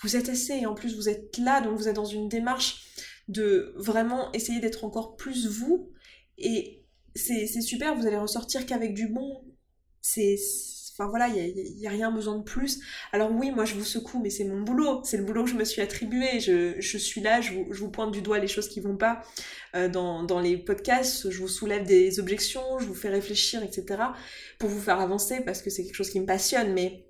vous 0.02 0.16
êtes 0.16 0.28
assez 0.28 0.54
et 0.54 0.66
en 0.66 0.74
plus 0.74 0.96
vous 0.96 1.08
êtes 1.08 1.38
là, 1.38 1.60
donc 1.60 1.78
vous 1.78 1.88
êtes 1.88 1.96
dans 1.96 2.04
une 2.04 2.28
démarche 2.28 2.86
de 3.28 3.72
vraiment 3.76 4.30
essayer 4.32 4.60
d'être 4.60 4.84
encore 4.84 5.16
plus 5.16 5.46
vous. 5.46 5.90
Et 6.36 6.84
c'est 7.14 7.46
super, 7.60 7.94
vous 7.94 8.06
allez 8.06 8.18
ressortir 8.18 8.66
qu'avec 8.66 8.94
du 8.94 9.08
bon. 9.08 9.42
C'est 10.02 10.36
Enfin 10.92 11.08
voilà, 11.08 11.28
il 11.28 11.76
n'y 11.76 11.86
a, 11.86 11.90
rien 11.90 12.10
besoin 12.10 12.36
de 12.36 12.42
plus. 12.42 12.80
Alors 13.12 13.30
oui, 13.32 13.50
moi 13.50 13.64
je 13.64 13.74
vous 13.74 13.84
secoue, 13.84 14.20
mais 14.20 14.30
c'est 14.30 14.44
mon 14.44 14.60
boulot, 14.60 15.00
c'est 15.04 15.16
le 15.16 15.24
boulot 15.24 15.44
que 15.44 15.50
je 15.50 15.54
me 15.54 15.64
suis 15.64 15.82
attribué. 15.82 16.40
Je, 16.40 16.98
suis 16.98 17.20
là, 17.20 17.40
je 17.40 17.52
vous, 17.52 17.90
pointe 17.90 18.12
du 18.12 18.22
doigt 18.22 18.38
les 18.38 18.48
choses 18.48 18.68
qui 18.68 18.80
vont 18.80 18.96
pas 18.96 19.22
euh, 19.74 19.88
dans, 19.88 20.22
dans, 20.22 20.40
les 20.40 20.56
podcasts, 20.56 21.30
je 21.30 21.38
vous 21.40 21.48
soulève 21.48 21.84
des 21.84 22.20
objections, 22.20 22.78
je 22.78 22.86
vous 22.86 22.94
fais 22.94 23.08
réfléchir, 23.08 23.62
etc. 23.62 24.02
pour 24.58 24.68
vous 24.68 24.80
faire 24.80 25.00
avancer 25.00 25.40
parce 25.44 25.62
que 25.62 25.70
c'est 25.70 25.84
quelque 25.84 25.94
chose 25.94 26.10
qui 26.10 26.20
me 26.20 26.26
passionne. 26.26 26.72
Mais 26.72 27.04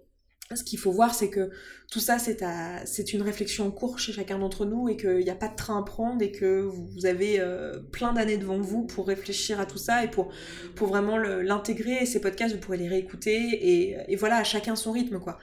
ce 0.57 0.65
qu'il 0.65 0.79
faut 0.79 0.91
voir, 0.91 1.15
c'est 1.15 1.31
que 1.31 1.51
tout 1.91 2.01
ça, 2.01 2.19
c'est 2.19 3.13
une 3.13 3.23
réflexion 3.23 3.67
en 3.67 3.71
cours 3.71 3.99
chez 3.99 4.13
chacun 4.13 4.39
d'entre 4.39 4.67
nous 4.67 4.89
et 4.89 4.97
qu'il 4.97 5.19
n'y 5.19 5.31
a 5.31 5.35
pas 5.37 5.49
de 5.49 5.55
train 5.55 5.79
à 5.79 5.83
prendre 5.83 6.23
et 6.23 6.33
que 6.33 6.63
vous 6.63 7.07
avez 7.07 7.41
euh, 7.41 7.79
plein 7.93 8.13
d'années 8.13 8.37
devant 8.37 8.59
vous 8.59 8.85
pour 8.85 9.07
réfléchir 9.07 9.61
à 9.61 9.67
tout 9.67 9.79
ça 9.79 10.05
et 10.05 10.09
pour, 10.11 10.33
vraiment 10.81 11.19
l'intégrer. 11.19 11.99
Et 12.03 12.07
ces 12.07 12.21
podcasts, 12.21 12.55
vous 12.55 12.61
pourrez 12.61 12.79
les 12.79 12.89
réécouter 12.89 13.33
et, 13.33 13.97
et, 14.09 14.17
voilà, 14.17 14.39
à 14.39 14.45
chacun 14.45 14.75
son 14.75 14.93
rythme, 14.93 15.21
quoi. 15.21 15.39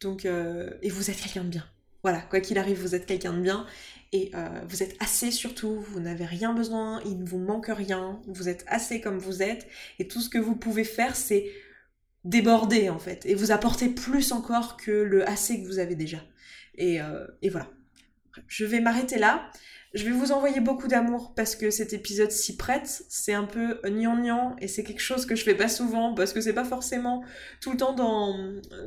Donc, 0.00 0.24
euh, 0.24 0.70
et 0.82 0.90
vous 0.90 1.10
êtes 1.10 1.20
quelqu'un 1.20 1.44
de 1.44 1.50
bien. 1.50 1.64
Voilà, 2.02 2.20
quoi 2.22 2.40
qu'il 2.40 2.58
arrive, 2.58 2.80
vous 2.80 2.94
êtes 2.94 3.06
quelqu'un 3.06 3.32
de 3.32 3.40
bien 3.40 3.66
et 4.12 4.30
euh, 4.34 4.48
vous 4.68 4.82
êtes 4.82 4.96
assez 5.00 5.30
surtout, 5.30 5.80
vous 5.80 6.00
n'avez 6.00 6.24
rien 6.24 6.54
besoin, 6.54 7.02
il 7.04 7.18
ne 7.18 7.26
vous 7.26 7.38
manque 7.38 7.66
rien, 7.68 8.20
vous 8.26 8.48
êtes 8.48 8.64
assez 8.66 9.00
comme 9.00 9.18
vous 9.18 9.42
êtes 9.42 9.66
et 9.98 10.08
tout 10.08 10.20
ce 10.20 10.30
que 10.30 10.38
vous 10.38 10.56
pouvez 10.56 10.84
faire, 10.84 11.14
c'est 11.14 11.50
déborder 12.24 12.90
en 12.90 12.98
fait 12.98 13.24
et 13.26 13.34
vous 13.34 13.52
apporter 13.52 13.88
plus 13.88 14.32
encore 14.32 14.76
que 14.76 14.90
le 14.90 15.28
assez 15.28 15.62
que 15.62 15.66
vous 15.66 15.78
avez 15.78 15.94
déjà. 15.94 16.18
Et, 16.74 17.00
euh, 17.00 17.26
et 17.42 17.48
voilà. 17.48 17.68
Je 18.46 18.64
vais 18.64 18.80
m'arrêter 18.80 19.18
là. 19.18 19.50
Je 19.94 20.04
vais 20.04 20.10
vous 20.10 20.32
envoyer 20.32 20.60
beaucoup 20.60 20.86
d'amour 20.86 21.32
parce 21.34 21.56
que 21.56 21.70
cet 21.70 21.94
épisode 21.94 22.30
s'y 22.30 22.56
prête. 22.56 23.02
C'est 23.08 23.32
un 23.32 23.44
peu 23.44 23.80
gnangnan 23.84 24.54
et 24.60 24.68
c'est 24.68 24.84
quelque 24.84 25.00
chose 25.00 25.24
que 25.24 25.34
je 25.34 25.42
fais 25.42 25.54
pas 25.54 25.68
souvent 25.68 26.14
parce 26.14 26.32
que 26.32 26.40
c'est 26.40 26.52
pas 26.52 26.64
forcément 26.64 27.24
tout 27.60 27.72
le 27.72 27.78
temps 27.78 27.94
dans, 27.94 28.36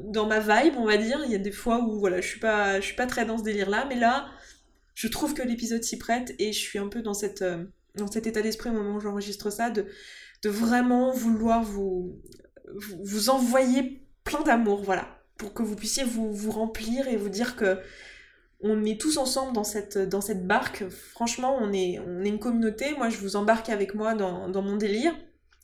dans 0.03 0.27
ma 0.27 0.39
vibe, 0.39 0.75
on 0.77 0.85
va 0.85 0.97
dire. 0.97 1.19
Il 1.25 1.31
y 1.31 1.35
a 1.35 1.39
des 1.39 1.51
fois 1.51 1.83
où 1.83 1.99
voilà, 1.99 2.21
je 2.21 2.27
suis 2.27 2.39
pas, 2.39 2.79
je 2.79 2.85
suis 2.85 2.95
pas 2.95 3.07
très 3.07 3.25
dans 3.25 3.39
ce 3.39 3.43
délire 3.43 3.69
là, 3.69 3.85
mais 3.89 3.95
là, 3.95 4.27
je 4.93 5.07
trouve 5.07 5.33
que 5.33 5.41
l'épisode 5.41 5.83
s'y 5.83 5.97
prête 5.97 6.35
et 6.37 6.53
je 6.53 6.59
suis 6.59 6.77
un 6.77 6.87
peu 6.87 7.01
dans 7.01 7.13
euh, 7.23 7.65
cet 8.11 8.27
état 8.27 8.41
d'esprit 8.41 8.69
au 8.69 8.73
moment 8.73 8.95
où 8.95 8.99
j'enregistre 8.99 9.49
ça 9.49 9.71
de 9.71 9.87
vraiment 10.43 11.11
vouloir 11.11 11.63
vous, 11.63 12.21
vous 12.75 13.29
envoyer 13.29 14.07
plein 14.23 14.41
d'amour, 14.41 14.83
voilà, 14.83 15.07
pour 15.37 15.53
que 15.53 15.63
vous 15.63 15.75
puissiez 15.75 16.03
vous, 16.03 16.33
vous 16.33 16.51
remplir 16.51 17.07
et 17.07 17.17
vous 17.17 17.29
dire 17.29 17.55
que 17.55 17.79
on 18.63 18.85
est 18.85 18.99
tous 18.99 19.17
ensemble 19.17 19.53
dans 19.53 19.63
cette, 19.63 19.97
dans 19.97 20.21
cette 20.21 20.45
barque. 20.45 20.83
Franchement, 20.89 21.57
on 21.59 21.73
est, 21.73 21.99
on 21.99 22.23
est 22.23 22.29
une 22.29 22.39
communauté. 22.39 22.93
Moi, 22.95 23.09
je 23.09 23.17
vous 23.17 23.35
embarque 23.35 23.69
avec 23.69 23.95
moi 23.95 24.13
dans, 24.13 24.49
dans 24.49 24.61
mon 24.61 24.77
délire. 24.77 25.13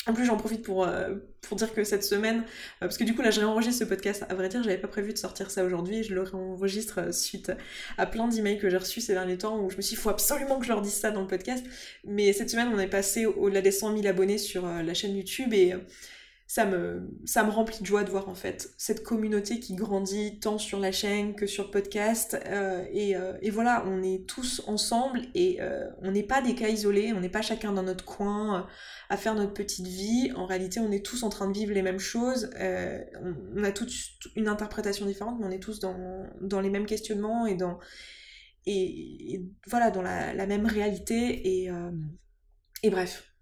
En 0.08 0.14
plus, 0.14 0.26
j'en 0.26 0.38
profite 0.38 0.64
pour, 0.64 0.86
euh, 0.86 1.16
pour 1.42 1.58
dire 1.58 1.74
que 1.74 1.84
cette 1.84 2.04
semaine, 2.04 2.40
euh, 2.40 2.44
parce 2.80 2.98
que 2.98 3.04
du 3.04 3.14
coup, 3.14 3.22
là, 3.22 3.30
je 3.30 3.42
réenregistre 3.42 3.84
ce 3.84 3.84
podcast. 3.84 4.26
À 4.30 4.36
vrai 4.36 4.48
dire, 4.48 4.64
j'avais 4.64 4.78
pas 4.78 4.88
prévu 4.88 5.12
de 5.12 5.18
sortir 5.18 5.52
ça 5.52 5.66
aujourd'hui. 5.66 6.04
Je 6.04 6.16
le 6.16 6.22
réenregistre 6.22 7.00
euh, 7.00 7.12
suite 7.12 7.52
à 7.98 8.06
plein 8.06 8.28
d'emails 8.28 8.58
que 8.58 8.70
j'ai 8.70 8.78
reçus 8.78 9.02
ces 9.02 9.14
derniers 9.14 9.38
temps 9.38 9.60
où 9.60 9.70
je 9.70 9.76
me 9.76 9.82
suis 9.82 9.96
dit, 9.96 10.00
il 10.00 10.02
faut 10.02 10.10
absolument 10.10 10.60
que 10.60 10.66
je 10.66 10.70
leur 10.70 10.82
dise 10.82 10.94
ça 10.94 11.12
dans 11.12 11.22
le 11.22 11.28
podcast. 11.28 11.66
Mais 12.06 12.32
cette 12.32 12.50
semaine, 12.50 12.70
on 12.74 12.80
est 12.80 12.88
passé 12.88 13.26
au-delà 13.26 13.62
des 13.62 13.72
100 13.72 13.98
000 13.98 14.08
abonnés 14.08 14.38
sur 14.38 14.66
la 14.66 14.94
chaîne 14.94 15.16
YouTube 15.16 15.54
et 15.54 15.74
ça 16.50 16.66
me, 16.66 17.10
ça 17.26 17.44
me 17.44 17.52
remplit 17.52 17.82
de 17.82 17.86
joie 17.86 18.06
de 18.06 18.10
voir 18.10 18.30
en 18.30 18.34
fait 18.34 18.74
cette 18.78 19.04
communauté 19.04 19.60
qui 19.60 19.76
grandit 19.76 20.40
tant 20.40 20.58
sur 20.58 20.80
la 20.80 20.94
chaîne 20.94 21.36
que 21.36 21.46
sur 21.46 21.66
le 21.66 21.72
podcast. 21.72 22.40
Euh, 22.46 22.86
et, 22.94 23.18
euh, 23.18 23.38
et, 23.42 23.50
voilà, 23.50 23.84
on 23.86 24.02
est 24.02 24.26
tous 24.26 24.64
ensemble 24.66 25.24
et 25.36 25.58
euh, 25.60 25.90
on 26.02 26.12
n'est 26.12 26.24
pas 26.24 26.42
des 26.42 26.56
cas 26.56 26.70
isolés, 26.70 27.12
on 27.12 27.20
n'est 27.20 27.28
pas 27.28 27.42
chacun 27.42 27.74
dans 27.74 27.84
notre 27.84 28.06
coin 28.06 28.66
à 29.10 29.18
faire 29.18 29.36
notre 29.36 29.54
petite 29.54 29.88
vie. 29.88 30.32
En 30.38 30.46
réalité, 30.46 30.80
on 30.80 30.90
est 30.90 31.06
tous 31.06 31.24
en 31.24 31.30
train 31.30 31.50
de 31.50 31.54
vivre 31.54 31.74
les 31.74 31.82
mêmes 31.82 32.00
choses. 32.00 32.50
On, 32.58 33.64
a 33.64 33.72
toute 33.74 33.92
une 34.38 34.48
interprétation 34.48 35.06
différente, 35.06 35.38
mais 35.42 35.48
on 35.48 35.52
est 35.52 35.60
tous 35.60 35.82
dans, 35.82 36.26
dans 36.40 36.62
les 36.62 36.70
mêmes 36.70 36.86
questionnements 36.86 37.46
et 37.46 37.56
dans, 37.56 37.78
et, 38.66 39.44
voilà, 39.68 39.92
dans 39.92 40.02
la, 40.02 40.34
la, 40.34 40.48
même 40.48 40.66
réalité. 40.66 41.66
Et, 41.66 41.72
et 42.84 42.90
bref, 42.90 43.34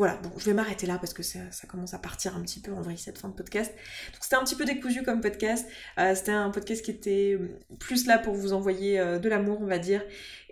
voilà, 0.00 0.16
bon, 0.22 0.30
je 0.38 0.46
vais 0.46 0.54
m'arrêter 0.54 0.86
là 0.86 0.96
parce 0.96 1.12
que 1.12 1.22
ça, 1.22 1.40
commence 1.68 1.92
à 1.92 1.98
partir 1.98 2.34
un 2.34 2.40
petit 2.40 2.58
peu 2.58 2.72
en 2.72 2.80
vrai 2.80 2.96
cette 2.96 3.18
fin 3.18 3.28
de 3.28 3.34
podcast. 3.34 3.70
Donc 3.70 4.22
c'était 4.22 4.36
un 4.36 4.42
petit 4.44 4.54
peu 4.54 4.64
décousu 4.64 5.02
comme 5.02 5.20
podcast. 5.20 5.68
Euh, 5.98 6.14
c'était 6.14 6.30
un 6.30 6.48
podcast 6.48 6.82
qui 6.82 6.90
était 6.90 7.36
euh, 7.38 7.60
plus 7.78 8.06
là 8.06 8.16
pour 8.16 8.32
vous 8.32 8.54
envoyer 8.54 8.98
euh, 8.98 9.18
de 9.18 9.28
l'amour, 9.28 9.58
on 9.60 9.66
va 9.66 9.76
dire. 9.76 10.02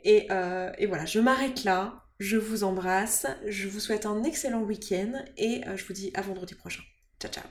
Et, 0.04 0.28
et 0.78 0.86
voilà, 0.86 1.06
je 1.06 1.18
m'arrête 1.18 1.64
là. 1.64 2.04
Je 2.20 2.36
vous 2.36 2.62
embrasse. 2.62 3.26
Je 3.46 3.68
vous 3.68 3.80
souhaite 3.80 4.04
un 4.04 4.22
excellent 4.22 4.60
week-end 4.60 5.12
et 5.38 5.62
je 5.76 5.84
vous 5.86 5.94
dis 5.94 6.10
à 6.12 6.20
vendredi 6.20 6.54
prochain. 6.54 6.82
Ciao 7.18 7.32
ciao. 7.32 7.44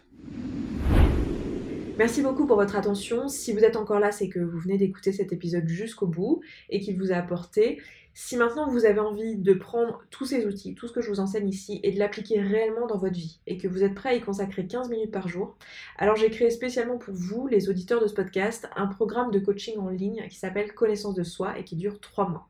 Merci 1.98 2.22
beaucoup 2.22 2.46
pour 2.46 2.58
votre 2.58 2.76
attention. 2.76 3.28
Si 3.28 3.54
vous 3.54 3.64
êtes 3.64 3.76
encore 3.76 4.00
là, 4.00 4.12
c'est 4.12 4.30
que 4.30 4.40
vous 4.40 4.60
venez 4.60 4.78
d'écouter 4.78 5.12
cet 5.12 5.34
épisode 5.34 5.68
jusqu'au 5.68 6.06
bout 6.06 6.42
et 6.70 6.80
qu'il 6.80 6.96
vous 6.96 7.12
a 7.12 7.16
apporté. 7.16 7.82
Si 8.20 8.36
maintenant 8.36 8.68
vous 8.68 8.86
avez 8.86 9.00
envie 9.00 9.36
de 9.36 9.54
prendre 9.54 10.02
tous 10.10 10.26
ces 10.26 10.48
outils, 10.48 10.74
tout 10.74 10.88
ce 10.88 10.92
que 10.92 11.02
je 11.02 11.10
vous 11.12 11.20
enseigne 11.20 11.48
ici, 11.48 11.80
et 11.84 11.92
de 11.92 12.00
l'appliquer 12.00 12.42
réellement 12.42 12.88
dans 12.88 12.98
votre 12.98 13.14
vie, 13.14 13.40
et 13.46 13.60
que 13.60 13.68
vous 13.68 13.84
êtes 13.84 13.94
prêt 13.94 14.10
à 14.10 14.14
y 14.16 14.22
consacrer 14.22 14.66
15 14.66 14.90
minutes 14.90 15.12
par 15.12 15.28
jour, 15.28 15.56
alors 16.00 16.16
j'ai 16.16 16.32
créé 16.32 16.50
spécialement 16.50 16.98
pour 16.98 17.14
vous, 17.14 17.46
les 17.46 17.70
auditeurs 17.70 18.02
de 18.02 18.08
ce 18.08 18.16
podcast, 18.16 18.68
un 18.76 18.88
programme 18.88 19.30
de 19.30 19.38
coaching 19.38 19.78
en 19.78 19.90
ligne 19.90 20.28
qui 20.30 20.36
s'appelle 20.40 20.74
Connaissance 20.74 21.14
de 21.14 21.22
soi 21.22 21.60
et 21.60 21.64
qui 21.64 21.76
dure 21.76 22.00
3 22.00 22.28
mois. 22.28 22.50